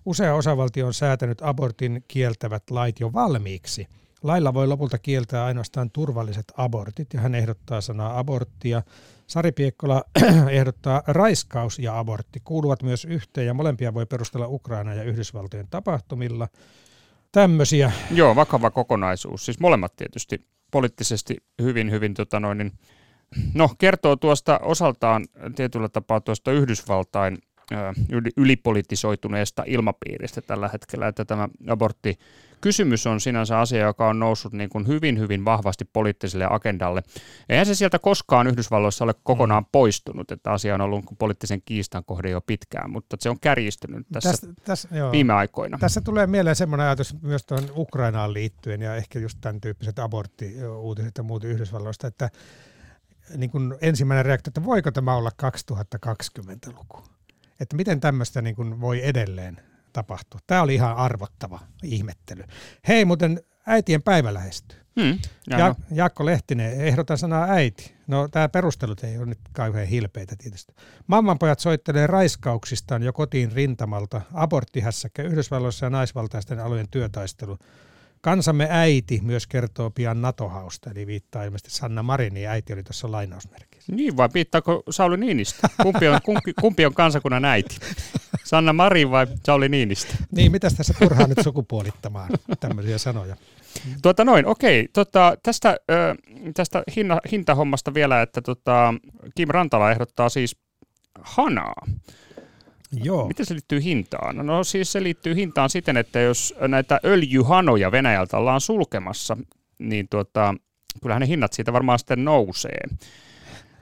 Usea 0.05 0.35
osavaltio 0.35 0.87
on 0.87 0.95
säätänyt 0.95 1.43
abortin 1.43 2.05
kieltävät 2.09 2.71
lait 2.71 3.01
jo 3.01 3.13
valmiiksi. 3.13 3.89
Lailla 4.23 4.55
voi 4.55 4.67
lopulta 4.67 4.99
kieltää 4.99 5.45
ainoastaan 5.45 5.91
turvalliset 5.91 6.53
abortit, 6.57 7.15
ja 7.15 7.21
hän 7.21 7.35
ehdottaa 7.35 7.81
sanaa 7.81 8.19
aborttia. 8.19 8.83
Sari 9.27 9.53
Piekkola 9.53 10.05
ehdottaa 10.51 11.03
raiskaus 11.07 11.79
ja 11.79 11.99
abortti 11.99 12.41
kuuluvat 12.45 12.83
myös 12.83 13.05
yhteen, 13.05 13.47
ja 13.47 13.55
molempia 13.55 13.95
voi 13.95 14.07
perustella 14.07 14.47
Ukraina 14.47 14.95
ja 14.95 15.03
Yhdysvaltojen 15.03 15.67
tapahtumilla. 15.71 16.49
Tämmöisiä. 17.33 17.93
Joo, 18.11 18.37
vakava 18.37 18.71
kokonaisuus. 18.71 19.45
Siis 19.45 19.61
molemmat 19.61 19.97
tietysti 19.97 20.47
poliittisesti 20.71 21.37
hyvin, 21.63 21.91
hyvin 21.91 22.15
tota 22.15 22.41
noin, 22.41 22.59
niin, 22.59 22.73
no, 23.55 23.71
kertoo 23.79 24.17
tuosta 24.17 24.59
osaltaan 24.63 25.25
tietyllä 25.57 25.89
tapaa 25.89 26.21
tuosta 26.21 26.53
Yhdysvaltain 26.53 27.39
ylipolitisoituneesta 28.37 29.63
ilmapiiristä 29.67 30.41
tällä 30.41 30.69
hetkellä, 30.73 31.09
että 31.09 31.25
tämä 31.25 31.49
abortti 31.69 32.19
kysymys 32.61 33.07
on 33.07 33.21
sinänsä 33.21 33.59
asia, 33.59 33.87
joka 33.87 34.09
on 34.09 34.19
noussut 34.19 34.53
niin 34.53 34.71
kuin 34.71 34.87
hyvin, 34.87 35.19
hyvin 35.19 35.45
vahvasti 35.45 35.85
poliittiselle 35.85 36.47
agendalle. 36.51 37.03
Eihän 37.49 37.67
se 37.67 37.75
sieltä 37.75 37.99
koskaan 37.99 38.47
Yhdysvalloissa 38.47 39.05
ole 39.05 39.15
kokonaan 39.23 39.67
poistunut, 39.73 40.31
että 40.31 40.53
asia 40.53 40.75
on 40.75 40.81
ollut 40.81 41.05
poliittisen 41.19 41.63
kiistan 41.65 42.05
kohde 42.05 42.31
jo 42.31 42.41
pitkään, 42.41 42.91
mutta 42.91 43.17
se 43.21 43.31
on 43.31 43.41
kärjistynyt 43.41 44.07
tässä 44.13 44.31
Täs, 44.31 44.49
täs, 44.65 44.89
joo. 44.91 45.13
viime 45.13 45.33
aikoina. 45.33 45.79
Tässä 45.79 46.01
tulee 46.01 46.27
mieleen 46.27 46.57
semmoinen 46.57 46.87
ajatus 46.87 47.23
myös 47.23 47.47
tuohon 47.47 47.69
Ukrainaan 47.77 48.33
liittyen 48.33 48.83
ja 48.83 48.97
ehkä 48.97 49.19
just 49.19 49.39
tämän 49.41 49.61
tyyppiset 49.61 49.99
aborttiuutiset 49.99 51.19
ja 51.19 51.23
muut 51.23 51.45
Yhdysvalloista, 51.45 52.07
että 52.07 52.31
niin 53.37 53.51
kuin 53.51 53.75
ensimmäinen 53.81 54.25
reaktio, 54.25 54.51
että 54.51 54.65
voiko 54.65 54.91
tämä 54.91 55.17
olla 55.17 55.31
2020-luku? 55.43 57.18
Että 57.61 57.77
miten 57.77 58.01
tämmöistä 58.01 58.43
niin 58.43 58.57
kuin 58.57 58.81
voi 58.81 59.07
edelleen 59.07 59.61
tapahtua? 59.93 60.41
Tämä 60.47 60.63
oli 60.63 60.75
ihan 60.75 60.97
arvottava 60.97 61.61
ihmettely. 61.83 62.45
Hei, 62.89 63.05
muuten 63.05 63.41
äitien 63.67 64.03
päivä 64.03 64.35
lähestyy. 64.35 64.79
Hmm, 65.01 65.19
Ja. 65.51 65.75
Jaakko 65.91 66.27
Lehtinen, 66.27 66.81
ehdotan 66.81 67.19
sanaa 67.19 67.47
äiti. 67.51 67.95
No 68.07 68.29
tämä 68.29 68.49
perustelut 68.49 69.05
ei 69.05 69.19
ole 69.19 69.27
nyt 69.27 69.39
kauhean 69.53 69.87
hilpeitä 69.87 70.37
tietysti. 70.39 70.75
Mammanpojat 71.07 71.59
soittelee 71.61 72.07
raiskauksistaan 72.07 73.03
jo 73.03 73.13
kotiin 73.13 73.53
rintamalta, 73.53 74.21
aborttihässäkkä 74.35 75.23
Yhdysvalloissa 75.23 75.87
ja 75.87 75.91
naisvaltaisten 75.91 76.61
alojen 76.61 76.89
työtaistelu. 76.91 77.59
Kansamme 78.29 78.69
äiti 78.71 79.21
myös 79.23 79.47
kertoo 79.47 79.91
pian 79.91 80.23
NATO-hausta, 80.23 80.91
eli 80.91 81.07
viittaa 81.07 81.45
ilmeisesti 81.45 81.71
Sanna 81.71 82.03
Marinin 82.03 82.49
äiti 82.49 82.73
oli 82.73 82.83
tuossa 82.83 83.13
lainausmerkissä. 83.13 83.93
Niin 83.93 84.17
vai 84.17 84.29
viittaako 84.35 84.83
Sauli 84.91 85.17
Niinistö? 85.17 85.69
Kumpi 85.83 86.09
on, 86.09 86.21
kumpi, 86.25 86.53
kumpi 86.61 86.87
on 86.87 86.95
kansakunnan 86.95 87.45
äiti? 87.45 87.77
Sanna 88.45 88.73
Marin 88.73 89.11
vai 89.11 89.27
Sauli 89.45 89.69
Niinistö? 89.69 90.13
Niin, 90.33 90.53
mitäs 90.53 90.75
tässä 90.75 90.95
turhaa 90.99 91.27
nyt 91.27 91.39
sukupuolittamaan 91.45 92.31
tämmöisiä 92.61 92.99
sanoja? 92.99 93.37
Tuota 94.03 94.25
noin, 94.25 94.47
okei. 94.47 94.89
Tota, 94.93 95.37
tästä 95.43 95.77
ö, 95.91 96.15
tästä 96.55 96.83
hinna, 96.97 97.21
hintahommasta 97.33 97.95
vielä, 97.95 98.23
että 98.23 98.43
tota, 98.43 98.95
Kim 99.35 99.49
Rantala 99.49 99.91
ehdottaa 99.91 100.29
siis 100.29 100.57
hanaa. 101.23 101.87
Joo, 102.93 103.27
Miten 103.29 103.47
se 103.47 103.55
liittyy 103.55 103.83
hintaan? 103.83 104.47
No 104.47 104.65
siis 104.65 104.93
se 104.93 105.03
liittyy 105.03 105.35
hintaan 105.35 105.71
siten, 105.71 105.97
että 105.97 106.21
jos 106.21 106.55
näitä 106.69 107.01
öljyhanoja 107.05 107.93
Venäjältä 107.93 108.37
ollaan 108.37 108.61
sulkemassa, 108.61 109.37
niin 109.79 110.09
tuota, 110.09 110.55
kyllähän 111.03 111.21
ne 111.21 111.27
hinnat 111.29 111.53
siitä 111.53 111.73
varmaan 111.73 111.99
sitten 111.99 112.25
nousee. 112.25 112.81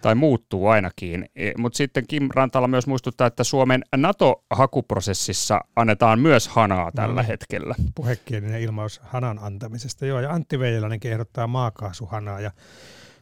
Tai 0.02 0.14
muuttuu 0.14 0.66
ainakin. 0.68 1.28
Mutta 1.58 1.76
sitten 1.76 2.06
Kim 2.08 2.28
Rantala 2.34 2.68
myös 2.68 2.86
muistuttaa, 2.86 3.26
että 3.26 3.44
Suomen 3.44 3.82
NATO-hakuprosessissa 3.96 5.60
annetaan 5.76 6.20
myös 6.20 6.48
hanaa 6.48 6.92
tällä 6.92 7.22
No. 7.22 7.28
hetkellä. 7.28 7.74
puhekielinen 7.94 8.60
ilmaus 8.60 9.00
hanan 9.04 9.38
antamisesta. 9.38 10.06
Joo, 10.06 10.20
ja 10.20 10.32
Antti 10.32 10.58
Veijeläinenkin 10.58 11.12
ehdottaa 11.12 11.46
maakaasuhanaa. 11.46 12.40
Ja 12.40 12.50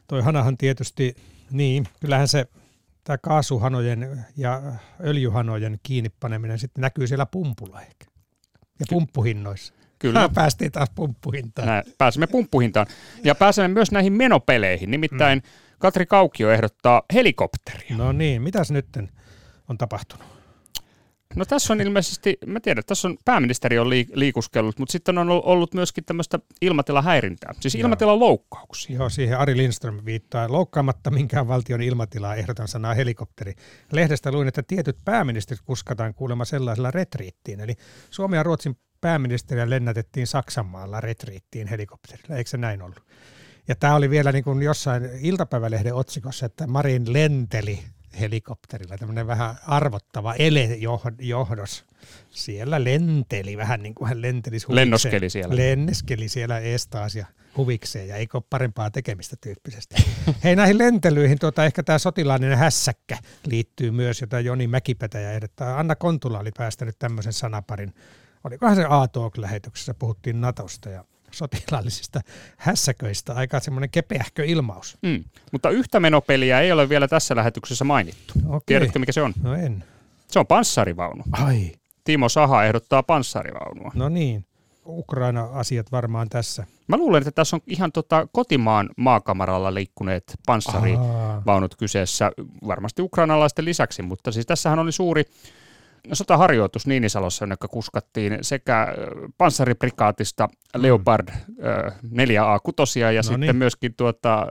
toi 0.07 0.21
hanahan 0.21 0.57
tietysti, 0.57 1.15
niin, 1.51 1.87
kyllähän 2.01 2.27
se 2.27 2.45
tämä 3.05 3.17
kaasuhanojen 3.17 4.25
ja 4.37 4.61
öljyhanojen 5.03 5.79
kiinnipaneminen 5.83 6.59
sitten 6.59 6.81
näkyy 6.81 7.07
siellä 7.07 7.25
pumpulla 7.25 7.81
ehkä. 7.81 8.05
Ja 8.79 8.85
pumppuhinnoissa. 8.89 9.73
Kyllä. 9.99 10.29
Päästiin 10.35 10.71
taas 10.71 10.89
pumppuhintaan. 10.95 11.67
Näin, 11.67 11.83
pääsemme 11.97 12.27
pumppuhintaan. 12.27 12.87
Ja 13.23 13.35
pääsemme 13.35 13.73
myös 13.73 13.91
näihin 13.91 14.13
menopeleihin. 14.13 14.91
Nimittäin 14.91 15.43
Katri 15.79 16.05
Kaukio 16.05 16.51
ehdottaa 16.51 17.01
helikopteria. 17.13 17.97
No 17.97 18.11
niin, 18.11 18.41
mitäs 18.41 18.71
nyt 18.71 18.87
on 19.69 19.77
tapahtunut? 19.77 20.34
No 21.35 21.45
tässä 21.45 21.73
on 21.73 21.81
ilmeisesti, 21.81 22.37
mä 22.45 22.59
tiedän, 22.59 22.79
että 22.79 22.87
tässä 22.87 23.07
on 23.07 23.17
pääministeri 23.25 23.79
on 23.79 23.87
liik- 23.87 24.11
liikuskellut, 24.13 24.79
mutta 24.79 24.91
sitten 24.91 25.17
on 25.17 25.29
ollut 25.29 25.73
myöskin 25.73 26.05
tämmöistä 26.05 26.39
ilmatilahäirintää, 26.61 27.53
siis 27.59 27.75
ilmatilan 27.75 28.19
loukkauksia. 28.19 28.95
Joo, 28.95 29.09
siihen 29.09 29.37
Ari 29.37 29.57
Lindström 29.57 30.01
viittaa. 30.05 30.51
Loukkaamatta 30.51 31.11
minkään 31.11 31.47
valtion 31.47 31.81
ilmatilaa 31.81 32.35
ehdotan 32.35 32.67
sanaa 32.67 32.93
helikopteri. 32.93 33.53
Lehdestä 33.91 34.31
luin, 34.31 34.47
että 34.47 34.63
tietyt 34.63 34.97
pääministerit 35.05 35.61
kuskataan 35.65 36.13
kuulemma 36.13 36.45
sellaisella 36.45 36.91
retriittiin. 36.91 37.59
Eli 37.59 37.75
Suomen 38.09 38.37
ja 38.37 38.43
Ruotsin 38.43 38.77
pääministeriä 39.01 39.69
lennätettiin 39.69 40.27
Saksanmaalla 40.27 41.01
retriittiin 41.01 41.67
helikopterilla. 41.67 42.35
Eikö 42.35 42.49
se 42.49 42.57
näin 42.57 42.81
ollut? 42.81 43.03
Ja 43.67 43.75
tämä 43.75 43.95
oli 43.95 44.09
vielä 44.09 44.31
niin 44.31 44.43
kuin 44.43 44.61
jossain 44.61 45.03
iltapäivälehden 45.21 45.95
otsikossa, 45.95 46.45
että 46.45 46.67
Marin 46.67 47.13
lenteli 47.13 47.79
helikopterilla, 48.19 48.97
tämmöinen 48.97 49.27
vähän 49.27 49.55
arvottava 49.67 50.33
elejohdos. 50.33 51.85
Siellä 52.29 52.83
lenteli 52.83 53.57
vähän 53.57 53.83
niin 53.83 53.95
kuin 53.95 54.07
hän 54.07 54.21
lentelisi 54.21 54.67
huvikseen. 54.67 54.85
Lennoskeli 54.85 55.29
siellä. 55.29 55.55
Lenneskeli 55.55 56.29
siellä 56.29 56.59
eestaas 56.59 57.15
ja 57.15 57.25
huvikseen 57.57 58.07
ja 58.07 58.15
eikö 58.15 58.37
ole 58.37 58.43
parempaa 58.49 58.91
tekemistä 58.91 59.35
tyyppisesti. 59.41 59.95
Hei 60.43 60.55
näihin 60.55 60.77
lentelyihin 60.77 61.39
tuota, 61.39 61.65
ehkä 61.65 61.83
tämä 61.83 61.99
sotilaallinen 61.99 62.57
hässäkkä 62.57 63.17
liittyy 63.45 63.91
myös, 63.91 64.21
jota 64.21 64.39
Joni 64.39 64.67
Mäkipetäjä 64.67 65.31
ehdottaa. 65.31 65.79
Anna 65.79 65.95
Kontula 65.95 66.39
oli 66.39 66.51
päästänyt 66.57 66.99
tämmöisen 66.99 67.33
sanaparin. 67.33 67.93
Olikohan 68.43 68.75
se 68.75 68.85
A-Talk-lähetyksessä, 68.89 69.93
puhuttiin 69.93 70.41
Natosta 70.41 70.89
ja 70.89 71.05
sotilaallisista 71.35 72.21
hässäköistä. 72.57 73.33
Aika 73.33 73.59
semmoinen 73.59 73.89
kepeähkö 73.89 74.45
ilmaus. 74.45 74.97
Mm. 75.01 75.23
Mutta 75.51 75.69
yhtä 75.69 75.99
menopeliä 75.99 76.61
ei 76.61 76.71
ole 76.71 76.89
vielä 76.89 77.07
tässä 77.07 77.35
lähetyksessä 77.35 77.85
mainittu. 77.85 78.33
Okei. 78.47 78.61
Tiedätkö, 78.65 78.99
mikä 78.99 79.11
se 79.11 79.21
on? 79.21 79.33
No 79.43 79.53
en. 79.53 79.83
Se 80.27 80.39
on 80.39 80.47
panssarivaunu. 80.47 81.23
Ai, 81.31 81.71
Timo 82.03 82.29
Saha 82.29 82.63
ehdottaa 82.65 83.03
panssarivaunua. 83.03 83.91
no 83.95 84.09
niin. 84.09 84.45
Ukraina-asiat 84.87 85.91
varmaan 85.91 86.29
tässä. 86.29 86.65
Mä 86.87 86.97
luulen, 86.97 87.21
että 87.21 87.31
tässä 87.31 87.55
on 87.55 87.61
ihan 87.67 87.91
tota 87.91 88.27
kotimaan 88.31 88.89
maakamaralla 88.97 89.73
liikkuneet 89.73 90.23
panssarivaunut 90.45 91.73
Aa, 91.73 91.77
kyseessä, 91.77 92.31
varmasti 92.67 93.01
ukrainalaisten 93.01 93.65
lisäksi, 93.65 94.01
mutta 94.01 94.31
siis 94.31 94.45
tässähän 94.45 94.79
oli 94.79 94.91
suuri 94.91 95.23
sotaharjoitus 96.13 96.87
Niinisalossa, 96.87 97.43
jonne 97.43 97.55
kuskattiin 97.69 98.37
sekä 98.41 98.87
panssariprikaatista 99.37 100.47
Leopard 100.77 101.27
ö, 101.29 101.91
4A6 102.05 102.99
ja 102.99 103.19
No 103.19 103.23
sitten 103.23 103.39
niin. 103.39 103.55
myöskin 103.55 103.93
tuota, 103.97 104.47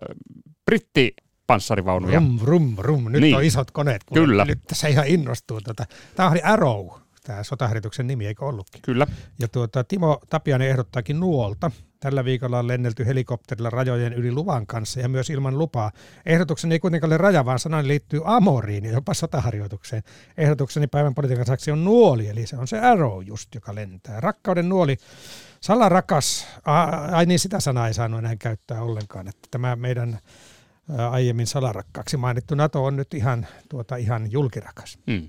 britti 0.66 1.14
panssarivaunuja. 1.46 2.18
Rum, 2.18 2.38
rum, 2.42 2.74
rum. 2.78 3.04
Nyt 3.12 3.20
Niin. 3.20 3.36
on 3.36 3.44
isot 3.44 3.70
koneet. 3.70 4.04
kuule. 4.04 4.26
Kyllä. 4.26 4.44
Nyt 4.44 4.58
tässä 4.66 4.88
ihan 4.88 5.06
innostuu. 5.06 5.60
Tota. 5.60 5.84
Tämä 6.14 6.30
oli 6.30 6.40
Arrow, 6.42 6.88
tämä 7.26 7.42
sotaharjoituksen 7.42 8.06
nimi, 8.06 8.26
eikö 8.26 8.44
ollutkin? 8.44 8.82
Kyllä. 8.82 9.06
Ja 9.38 9.48
tuota, 9.48 9.84
Timo 9.84 10.20
Tapiainen 10.30 10.68
ehdottaakin 10.68 11.20
nuolta. 11.20 11.70
Tällä 12.00 12.24
viikolla 12.24 12.58
on 12.58 12.68
lennelty 12.68 13.06
helikopterilla 13.06 13.70
rajojen 13.70 14.12
yli 14.12 14.32
luvan 14.32 14.66
kanssa 14.66 15.00
ja 15.00 15.08
myös 15.08 15.30
ilman 15.30 15.58
lupaa. 15.58 15.92
Ehdotukseni 16.26 16.74
ei 16.74 16.78
kuitenkaan 16.78 17.08
ole 17.08 17.16
raja, 17.16 17.44
vaan 17.44 17.58
sanani 17.58 17.88
liittyy 17.88 18.20
amoriin 18.24 18.84
ja 18.84 18.92
jopa 18.92 19.14
sotaharjoitukseen. 19.14 20.02
Ehdotukseni 20.38 20.87
päivän 20.87 21.14
politiikan 21.14 21.46
saksi 21.46 21.70
on 21.70 21.84
nuoli, 21.84 22.28
eli 22.28 22.46
se 22.46 22.56
on 22.56 22.68
se 22.68 22.80
arrow 22.80 23.22
just, 23.26 23.54
joka 23.54 23.74
lentää. 23.74 24.20
Rakkauden 24.20 24.68
nuoli, 24.68 24.96
salarakas, 25.60 26.46
ai 27.12 27.26
niin 27.26 27.38
sitä 27.38 27.60
sanaa 27.60 27.88
ei 27.88 27.94
saanut 27.94 28.18
enää 28.18 28.37
käyttää 28.37 28.82
ollenkaan, 28.82 29.28
että 29.28 29.48
tämä 29.50 29.76
meidän 29.76 30.18
aiemmin 31.10 31.46
salarakkaaksi 31.46 32.16
mainittu 32.16 32.54
NATO 32.54 32.84
on 32.84 32.96
nyt 32.96 33.14
ihan, 33.14 33.46
tuota, 33.68 33.96
ihan 33.96 34.32
julkirakas. 34.32 34.98
Mm. 35.06 35.28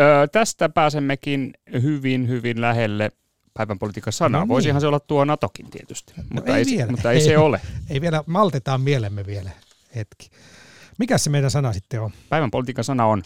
Öö, 0.00 0.26
tästä 0.26 0.68
pääsemmekin 0.68 1.52
hyvin, 1.82 2.28
hyvin 2.28 2.60
lähelle 2.60 3.10
päivän 3.54 3.78
politiikan 3.78 4.12
sanaa. 4.12 4.40
No 4.40 4.44
niin. 4.44 4.48
Voisihan 4.48 4.80
se 4.80 4.86
olla 4.86 5.00
tuo 5.00 5.24
Natokin 5.24 5.70
tietysti, 5.70 6.12
mutta, 6.34 6.52
ei 6.52 6.58
ei, 6.58 6.64
se- 6.64 6.70
vielä. 6.70 6.90
mutta 6.90 7.12
ei, 7.12 7.18
Ei. 7.18 7.24
se 7.24 7.38
ole. 7.38 7.60
Ei 7.90 8.00
vielä, 8.00 8.24
maltetaan 8.26 8.80
mielemme 8.80 9.26
vielä 9.26 9.50
hetki. 9.96 10.30
Mikä 10.98 11.18
se 11.18 11.30
meidän 11.30 11.50
sana 11.50 11.72
sitten 11.72 12.00
on? 12.00 12.10
Päivän 12.28 12.50
politiikan 12.50 12.84
sana 12.84 13.06
on 13.06 13.22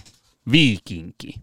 viikinki. 0.53 1.35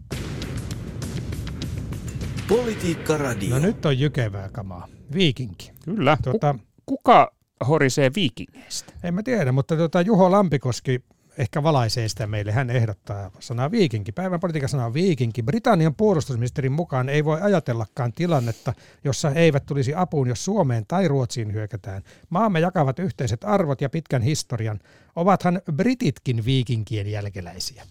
Politiikka 2.48 3.16
Radio. 3.18 3.50
No 3.50 3.58
nyt 3.58 3.86
on 3.86 3.98
jykevää 3.98 4.48
kamaa. 4.48 4.88
Viikinki. 5.14 5.72
Kyllä. 5.84 6.18
Tuota, 6.24 6.52
Ku- 6.58 6.62
kuka 6.86 7.32
horisee 7.68 8.10
viikingeistä? 8.16 8.92
en 9.04 9.14
mä 9.14 9.22
tiedä, 9.22 9.52
mutta 9.52 9.76
tuota, 9.76 10.00
Juho 10.00 10.30
Lampikoski 10.30 11.00
ehkä 11.38 11.62
valaisee 11.62 12.08
sitä 12.08 12.26
meille. 12.26 12.52
Hän 12.52 12.70
ehdottaa 12.70 13.30
sanaa 13.40 13.70
viikinki. 13.70 14.12
Päivän 14.12 14.40
politiikan 14.40 14.68
sana 14.68 14.86
on 14.86 14.94
viikinki. 14.94 15.42
Britannian 15.42 15.94
puolustusministerin 15.94 16.72
mukaan 16.72 17.08
ei 17.08 17.24
voi 17.24 17.40
ajatellakaan 17.40 18.12
tilannetta, 18.12 18.74
jossa 19.04 19.30
he 19.30 19.40
eivät 19.40 19.66
tulisi 19.66 19.94
apuun, 19.94 20.28
jos 20.28 20.44
Suomeen 20.44 20.84
tai 20.88 21.08
Ruotsiin 21.08 21.52
hyökätään. 21.52 22.02
Maamme 22.30 22.60
jakavat 22.60 22.98
yhteiset 22.98 23.44
arvot 23.44 23.80
ja 23.80 23.90
pitkän 23.90 24.22
historian. 24.22 24.80
Ovathan 25.16 25.60
brititkin 25.72 26.44
viikinkien 26.44 27.06
jälkeläisiä. 27.06 27.84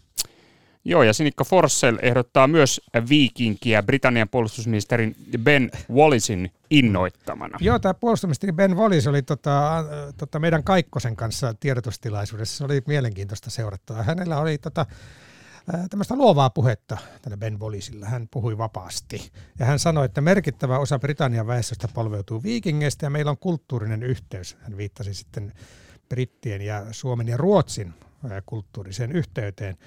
Joo, 0.85 1.03
ja 1.03 1.13
Sinikka 1.13 1.43
Forssell 1.43 1.97
ehdottaa 2.01 2.47
myös 2.47 2.81
viikinkiä 3.09 3.83
Britannian 3.83 4.29
puolustusministerin 4.29 5.15
Ben 5.37 5.71
Wallisin 5.91 6.51
innoittamana. 6.69 7.57
Joo, 7.61 7.79
tämä 7.79 7.93
puolustusministeri 7.93 8.51
Ben 8.51 8.77
Wallis 8.77 9.07
oli 9.07 9.21
tota, 9.21 9.77
äh, 9.77 9.85
tota 10.17 10.39
meidän 10.39 10.63
Kaikkosen 10.63 11.15
kanssa 11.15 11.53
tiedotustilaisuudessa. 11.53 12.57
Se 12.57 12.63
oli 12.63 12.81
mielenkiintoista 12.87 13.49
seurattavaa. 13.49 14.03
Hänellä 14.03 14.39
oli 14.39 14.57
tota, 14.57 14.85
äh, 15.73 15.89
tämmöistä 15.89 16.15
luovaa 16.15 16.49
puhetta 16.49 16.97
tällä 17.21 17.37
Ben 17.37 17.59
Wallisilla. 17.59 18.05
Hän 18.05 18.27
puhui 18.31 18.57
vapaasti. 18.57 19.31
Ja 19.59 19.65
hän 19.65 19.79
sanoi, 19.79 20.05
että 20.05 20.21
merkittävä 20.21 20.79
osa 20.79 20.99
Britannian 20.99 21.47
väestöstä 21.47 21.87
polveutuu 21.93 22.43
viikingeistä 22.43 23.05
ja 23.05 23.09
meillä 23.09 23.31
on 23.31 23.37
kulttuurinen 23.37 24.03
yhteys. 24.03 24.57
Hän 24.61 24.77
viittasi 24.77 25.13
sitten 25.13 25.53
brittien 26.09 26.61
ja 26.61 26.85
Suomen 26.91 27.27
ja 27.27 27.37
Ruotsin 27.37 27.93
äh, 28.31 28.43
kulttuuriseen 28.45 29.11
yhteyteen. 29.11 29.77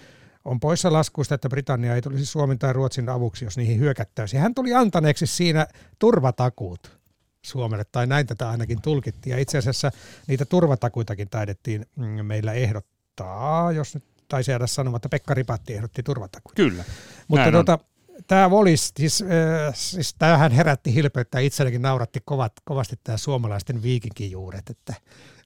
On 0.45 0.61
poissa 0.61 0.93
laskuista, 0.93 1.35
että 1.35 1.49
Britannia 1.49 1.95
ei 1.95 2.03
tulisi 2.03 2.27
Suomen 2.27 2.59
tai 2.59 2.73
Ruotsin 2.73 3.09
avuksi, 3.09 3.45
jos 3.45 3.57
niihin 3.57 3.79
hyökättäisiin. 3.79 4.43
Hän 4.43 4.55
tuli 4.55 4.75
antaneeksi 4.75 5.27
siinä 5.27 5.67
turvatakuut 5.99 6.99
Suomelle, 7.45 7.85
tai 7.93 8.07
näin 8.07 8.27
tätä 8.27 8.51
ainakin 8.51 8.83
tulkittiin. 8.83 9.31
Ja 9.31 9.39
itse 9.39 9.59
asiassa 9.59 9.91
niitä 10.27 10.45
turvatakuitakin 10.45 11.29
taidettiin 11.29 11.87
mm, 11.97 12.27
meillä 12.27 12.53
ehdottaa, 12.53 13.73
jos 13.73 13.95
nyt 13.95 14.05
taisi 14.29 14.51
jäädä 14.51 14.67
sanomatta, 14.67 15.09
Pekka 15.09 15.35
Ripatti 15.35 15.75
ehdotti 15.75 16.03
turvatakuita. 16.03 16.57
Kyllä. 16.57 16.85
Mutta 17.29 17.53
tuota, 17.53 17.79
tämä 18.27 18.51
Volis, 18.51 18.93
siis, 18.97 19.23
äh, 19.23 19.75
siis 19.75 20.15
tämähän 20.19 20.53
herätti 20.53 20.95
hilpeyttä, 20.95 21.39
itselläkin 21.39 21.83
nauratti 21.83 22.21
kovat, 22.25 22.53
kovasti 22.65 22.97
tämä 23.05 23.19
suomalaisten 23.19 23.83
viikinkijuuret, 23.83 24.71
että 24.71 24.95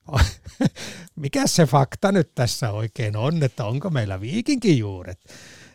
mikä 1.17 1.47
se 1.47 1.67
fakta 1.67 2.13
nyt 2.13 2.35
tässä 2.35 2.71
oikein 2.71 3.17
on, 3.17 3.43
että 3.43 3.65
onko 3.65 3.91
meillä 3.91 4.21
viikinkijuuret? 4.21 5.21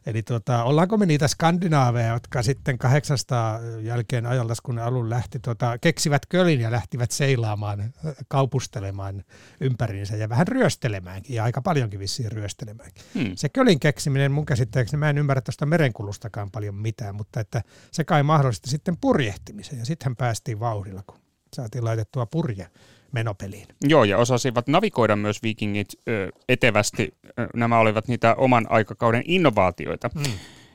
Eli 0.06 0.24
tuota, 0.24 0.64
ollaanko 0.64 0.98
me 0.98 1.06
niitä 1.06 1.28
skandinaaveja, 1.28 2.14
jotka 2.14 2.44
sitten 2.44 2.78
800 2.78 3.60
jälkeen 3.82 4.26
ajanlaskun 4.26 4.80
alun 4.80 5.10
lähti, 5.10 5.40
tuota, 5.40 5.78
keksivät 5.78 6.26
kölin 6.26 6.62
ja 6.62 6.72
lähtivät 6.72 7.12
seilaamaan, 7.12 7.94
kaupustelemaan 8.28 9.24
ympäriinsä 9.62 10.16
ja 10.16 10.30
vähän 10.30 10.48
ryöstelemäänkin, 10.48 11.36
ja 11.36 11.44
aika 11.44 11.62
paljonkin 11.62 12.00
vissiin 12.00 12.32
ryöstelemäänkin. 12.32 13.04
Hmm. 13.14 13.32
Se 13.36 13.50
kölin 13.50 13.80
keksiminen 13.80 14.32
mun 14.32 14.46
käsittääkseni, 14.46 15.00
mä 15.00 15.10
en 15.10 15.18
ymmärrä 15.18 15.42
tuosta 15.42 15.66
merenkulustakaan 15.66 16.52
paljon 16.52 16.76
mitään, 16.76 17.16
mutta 17.16 17.40
että 17.40 17.62
se 17.92 18.04
kai 18.04 18.24
mahdollisti 18.24 18.70
sitten 18.70 18.98
purjehtimisen 19.02 19.80
ja 19.80 19.86
sittenhän 19.86 20.16
päästiin 20.16 20.60
vauhdilla, 20.60 21.04
kun 21.08 21.20
saatiin 21.54 21.86
laitettua 21.86 22.26
purje 22.26 22.68
menopeliin. 23.14 23.68
Joo, 23.88 24.04
ja 24.04 24.18
osasivat 24.18 24.68
navigoida 24.68 25.16
myös 25.16 25.44
viikingit 25.44 25.88
ö, 26.08 26.30
etevästi. 26.50 27.14
Nämä 27.54 27.80
olivat 27.80 28.08
niitä 28.08 28.36
oman 28.36 28.68
aikakauden 28.70 29.24
innovaatioita. 29.26 30.10
Mm. 30.16 30.24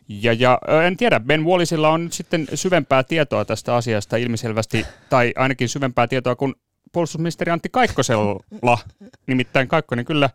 Ja, 0.09 0.33
ja 0.33 0.59
en 0.87 0.97
tiedä, 0.97 1.21
Ben 1.21 1.45
Wallisilla 1.45 1.89
on 1.89 2.05
nyt 2.05 2.13
sitten 2.13 2.47
syvempää 2.55 3.03
tietoa 3.03 3.45
tästä 3.45 3.75
asiasta 3.77 4.17
ilmiselvästi, 4.17 4.87
tai 5.11 5.33
ainakin 5.37 5.69
syvempää 5.69 6.07
tietoa 6.07 6.37
kuin 6.37 6.55
puolustusministeri 6.93 7.51
Antti 7.51 7.69
Kaikkosella. 7.73 8.79
Nimittäin 9.27 9.69
Kaikkonen 9.69 10.05
kyllä, 10.05 10.31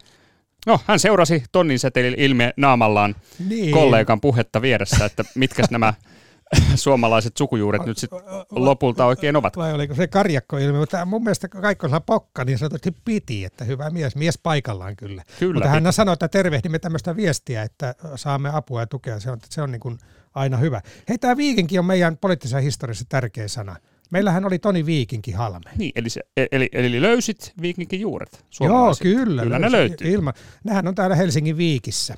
no 0.65 0.79
hän 0.87 0.99
seurasi 0.99 1.43
tonnin 1.51 1.79
setelin 1.79 2.13
ilme 2.17 2.53
naamallaan 2.57 3.15
Niin. 3.49 3.71
kollegan 3.71 4.21
puhetta 4.21 4.61
vieressä, 4.61 5.05
että 5.05 5.23
mitkä 5.35 5.63
nämä 5.71 5.93
suomalaiset 6.75 7.37
sukujuuret 7.37 7.85
nyt 7.85 7.97
sitten 7.97 8.19
lopulta 8.51 9.05
oikein 9.05 9.35
ovat. 9.35 9.57
Vai 9.57 9.73
oliko 9.73 9.95
se 9.95 10.07
karjakko 10.07 10.57
ilmi, 10.57 10.77
mutta 10.77 11.05
mun 11.05 11.23
mielestä 11.23 11.47
Kaikkosella 11.47 12.01
pokka 12.01 12.43
niin 12.43 12.57
sanotusti 12.57 12.95
piti, 13.05 13.45
että 13.45 13.65
hyvä 13.65 13.89
mies, 13.89 14.15
mies 14.15 14.37
paikallaan 14.43 14.95
kyllä. 14.95 15.23
Kyllä, 15.39 15.53
mutta 15.53 15.69
hän 15.69 15.83
piti. 15.83 15.93
sanoi, 15.93 16.13
että 16.13 16.27
tervehdimme 16.27 16.79
tämmöistä 16.79 17.15
viestiä, 17.15 17.63
että 17.63 17.95
saamme 18.15 18.49
apua 18.53 18.79
ja 18.79 18.87
tukea, 18.87 19.19
se 19.19 19.31
on, 19.31 19.37
se 19.49 19.61
on 19.61 19.71
niin 19.71 19.79
kuin 19.79 19.97
aina 20.35 20.57
hyvä. 20.57 20.81
Hei, 21.09 21.17
tämä 21.17 21.37
viikinki 21.37 21.79
on 21.79 21.85
meidän 21.85 22.17
poliittisessa 22.17 22.59
historiassa 22.59 23.05
tärkeä 23.09 23.47
sana. 23.47 23.75
Meillähän 24.11 24.45
oli 24.45 24.59
Toni 24.59 24.85
Viikinki 24.85 25.31
Halme. 25.31 25.71
Niin, 25.77 25.91
eli, 25.95 26.09
se, 26.09 26.21
eli, 26.51 26.69
eli 26.71 27.01
löysit 27.01 27.53
viikinkin 27.61 27.99
juuret 28.01 28.45
Joo, 28.59 28.93
kyllä. 29.01 29.41
Kyllä 29.41 29.59
ne 29.59 29.71
löysin. 29.71 29.89
löytyy. 29.89 30.11
Ilma. 30.11 30.33
Nehän 30.63 30.87
on 30.87 30.95
täällä 30.95 31.15
Helsingin 31.15 31.57
Viikissä. 31.57 32.17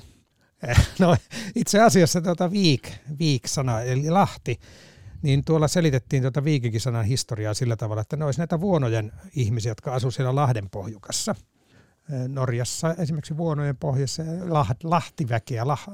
No 0.98 1.16
itse 1.54 1.80
asiassa 1.80 2.20
tuota 2.20 2.50
viik, 2.50 2.92
viik-sana, 3.18 3.80
eli 3.80 4.10
Lahti, 4.10 4.60
niin 5.22 5.44
tuolla 5.44 5.68
selitettiin 5.68 6.22
tuota 6.22 6.44
viikinkisanan 6.44 7.04
historiaa 7.04 7.54
sillä 7.54 7.76
tavalla, 7.76 8.02
että 8.02 8.16
ne 8.16 8.24
olisi 8.24 8.40
näitä 8.40 8.60
vuonojen 8.60 9.12
ihmisiä, 9.36 9.70
jotka 9.70 9.94
asuivat 9.94 10.14
siellä 10.14 10.34
Lahden 10.34 10.70
pohjukassa. 10.70 11.34
Norjassa 12.28 12.94
esimerkiksi 12.98 13.36
vuonojen 13.36 13.76
pohjassa 13.76 14.22
Laht, 14.48 14.84
lahtiväkeä, 14.84 15.66
lah, 15.66 15.86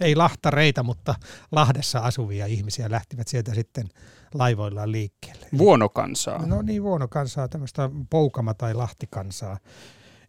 ei 0.00 0.16
lahtareita, 0.16 0.82
mutta 0.82 1.14
Lahdessa 1.52 1.98
asuvia 1.98 2.46
ihmisiä 2.46 2.90
lähtivät 2.90 3.28
sieltä 3.28 3.54
sitten 3.54 3.88
laivoillaan 4.34 4.92
liikkeelle. 4.92 5.46
Vuonokansaa. 5.58 6.46
No 6.46 6.62
niin, 6.62 6.82
vuonokansaa, 6.82 7.48
tämmöistä 7.48 7.90
poukama- 8.10 8.54
tai 8.54 8.74
lahtikansaa. 8.74 9.58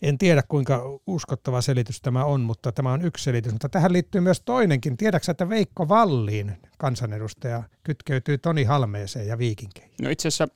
En 0.01 0.17
tiedä, 0.17 0.43
kuinka 0.47 0.99
uskottava 1.07 1.61
selitys 1.61 2.01
tämä 2.01 2.25
on, 2.25 2.41
mutta 2.41 2.71
tämä 2.71 2.93
on 2.93 3.01
yksi 3.01 3.23
selitys. 3.23 3.51
Mutta 3.51 3.69
tähän 3.69 3.93
liittyy 3.93 4.21
myös 4.21 4.41
toinenkin. 4.41 4.97
Tiedätkö, 4.97 5.31
että 5.31 5.49
Veikko 5.49 5.89
Valliin, 5.89 6.57
kansanedustaja, 6.77 7.63
kytkeytyy 7.83 8.37
Toni 8.37 8.63
Halmeeseen 8.63 9.27
ja 9.27 9.37
viikinkeihin? 9.37 9.95
No 10.01 10.09
itse 10.09 10.27
asiassa 10.27 10.47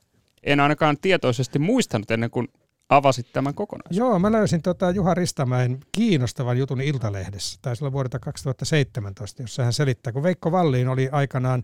en 0.42 0.60
ainakaan 0.60 0.96
tietoisesti 1.00 1.58
muistanut 1.58 2.10
ennen 2.10 2.30
kuin 2.30 2.48
avasit 2.88 3.32
tämän 3.32 3.54
kokonaisuuden. 3.54 4.10
Joo, 4.10 4.18
mä 4.18 4.32
löysin 4.32 4.62
tota 4.62 4.90
Juha 4.90 5.14
Ristamäen 5.14 5.80
kiinnostavan 5.92 6.58
jutun 6.58 6.80
Iltalehdessä. 6.80 7.58
Taisi 7.62 7.84
olla 7.84 7.92
vuodelta 7.92 8.18
2017, 8.18 9.42
jossa 9.42 9.62
hän 9.62 9.72
selittää, 9.72 10.12
kun 10.12 10.22
Veikko 10.22 10.52
Valliin 10.52 10.88
oli 10.88 11.08
aikanaan, 11.12 11.62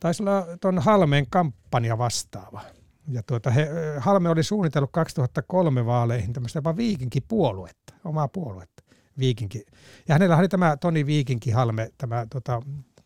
taisi 0.00 0.22
olla 0.22 0.46
tuon 0.60 0.78
Halmeen 0.78 1.26
kampanja 1.30 1.98
vastaava. 1.98 2.60
Ja 3.08 3.22
tuota, 3.22 3.50
he, 3.50 3.68
Halme 3.98 4.28
oli 4.28 4.42
suunnitellut 4.42 4.92
2003 4.92 5.86
vaaleihin 5.86 6.32
tämmöistä 6.32 6.56
jopa 6.56 6.76
viikinkipuoluetta, 6.76 7.94
omaa 8.04 8.28
puoluetta. 8.28 8.82
Viikinki. 9.18 9.64
Ja 10.08 10.14
hänellä 10.14 10.36
oli 10.36 10.48
tämä 10.48 10.76
Toni 10.76 11.06
Viikinki 11.06 11.50
Halme, 11.50 11.90
tämä 11.98 12.26
tota, 12.30 12.62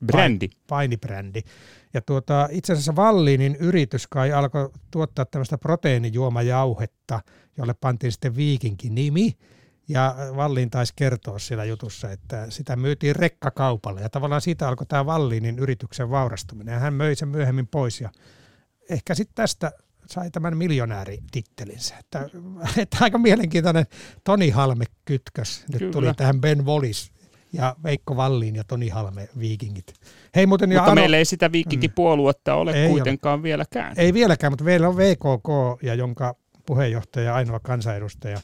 Brändi. 0.06 0.48
painibrändi. 0.68 1.40
Ja 1.94 2.00
tuota, 2.00 2.48
itse 2.50 2.72
asiassa 2.72 2.96
Vallinin 2.96 3.56
yritys 3.56 4.06
kai 4.06 4.32
alkoi 4.32 4.70
tuottaa 4.90 5.24
tämmöistä 5.24 5.58
proteiinijuomajauhetta, 5.58 7.20
jolle 7.56 7.74
pantiin 7.74 8.12
sitten 8.12 8.36
Viikinki-nimi. 8.36 9.32
Ja 9.88 10.16
Vallin 10.36 10.70
taisi 10.70 10.92
kertoa 10.96 11.38
siellä 11.38 11.64
jutussa, 11.64 12.10
että 12.10 12.50
sitä 12.50 12.76
myytiin 12.76 13.16
rekkakaupalla. 13.16 14.00
Ja 14.00 14.08
tavallaan 14.08 14.40
siitä 14.40 14.68
alkoi 14.68 14.86
tämä 14.86 15.06
Vallinin 15.06 15.58
yrityksen 15.58 16.10
vaurastuminen. 16.10 16.72
Ja 16.72 16.78
hän 16.78 16.94
möi 16.94 17.14
sen 17.14 17.28
myöhemmin 17.28 17.66
pois. 17.66 18.00
Ja 18.00 18.10
ehkä 18.90 19.14
sitten 19.14 19.34
tästä 19.34 19.72
sai 20.10 20.30
tämän 20.30 20.56
miljonäärittittelinsä. 20.56 21.94
Että, 21.98 22.28
että 22.78 22.96
aika 23.00 23.18
mielenkiintoinen 23.18 23.84
Toni 24.24 24.50
Halme 24.50 24.84
kytkös. 25.04 25.64
Nyt 25.72 25.78
Kyllä. 25.78 25.92
tuli 25.92 26.14
tähän 26.16 26.40
Ben 26.40 26.66
Wallis 26.66 27.12
ja 27.52 27.76
Veikko 27.84 28.16
Valliin 28.16 28.56
ja 28.56 28.64
Toni 28.64 28.88
Halme 28.88 29.28
viikingit. 29.38 29.94
Hei 30.34 30.46
muuten, 30.46 30.72
ja 30.72 30.78
Mutta 30.80 30.92
Ano, 30.92 31.00
meillä 31.00 31.16
ei 31.16 31.24
sitä 31.24 31.52
viikinkipuoluetta 31.52 32.54
ole 32.54 32.72
Ei 32.72 32.82
ole. 32.82 32.90
kuitenkaan 32.90 33.42
vieläkään. 33.42 33.94
ei 33.98 34.14
vieläkään, 34.14 34.52
mutta 34.52 34.64
meillä 34.64 34.88
on 34.88 34.96
VKK, 34.96 35.82
ja 35.82 35.94
jonka 35.94 36.34
puheenjohtaja, 36.66 37.34
ainoa 37.34 37.60
kansanedustaja, 37.60 38.40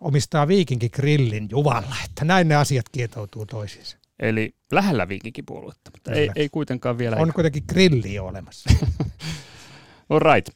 omistaa 0.00 0.48
Viikinki 0.48 0.88
Grillin 0.88 1.48
Juvalla. 1.50 1.96
Että 2.04 2.24
näin 2.24 2.48
ne 2.48 2.54
asiat 2.56 2.88
kietoutuu 2.88 3.46
toisiinsa. 3.46 3.96
Eli 4.18 4.54
lähellä 4.72 5.08
viikinkipuoluetta, 5.08 5.90
mutta 5.94 6.12
ei, 6.12 6.20
Kyllä. 6.20 6.32
ei 6.36 6.48
kuitenkaan 6.48 6.98
vielä. 6.98 7.16
On 7.16 7.32
kuitenkin 7.32 7.64
grilli 7.68 8.18
olemassa. 8.18 8.70
All 10.10 10.20
right. 10.34 10.50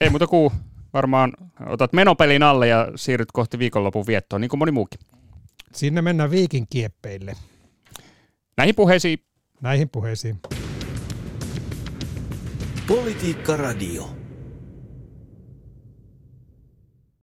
Ei 0.00 0.10
muuta 0.10 0.26
kuin 0.26 0.52
varmaan 0.92 1.32
otat 1.66 1.92
menopelin 1.92 2.42
alle 2.42 2.68
ja 2.68 2.88
siirryt 2.96 3.32
kohti 3.32 3.58
viikonlopun 3.58 4.06
viettoa, 4.06 4.38
niin 4.38 4.48
kuin 4.48 4.58
moni 4.58 4.72
muukin. 4.72 5.00
Sinne 5.72 6.02
mennään 6.02 6.30
viikinkieppeille. 6.30 7.36
Näihin 8.56 8.74
puheisiin 8.74 9.18
Näihin 9.60 9.88
puheisiin. 9.88 10.40
Politiikka 12.86 13.56
Radio. 13.56 14.17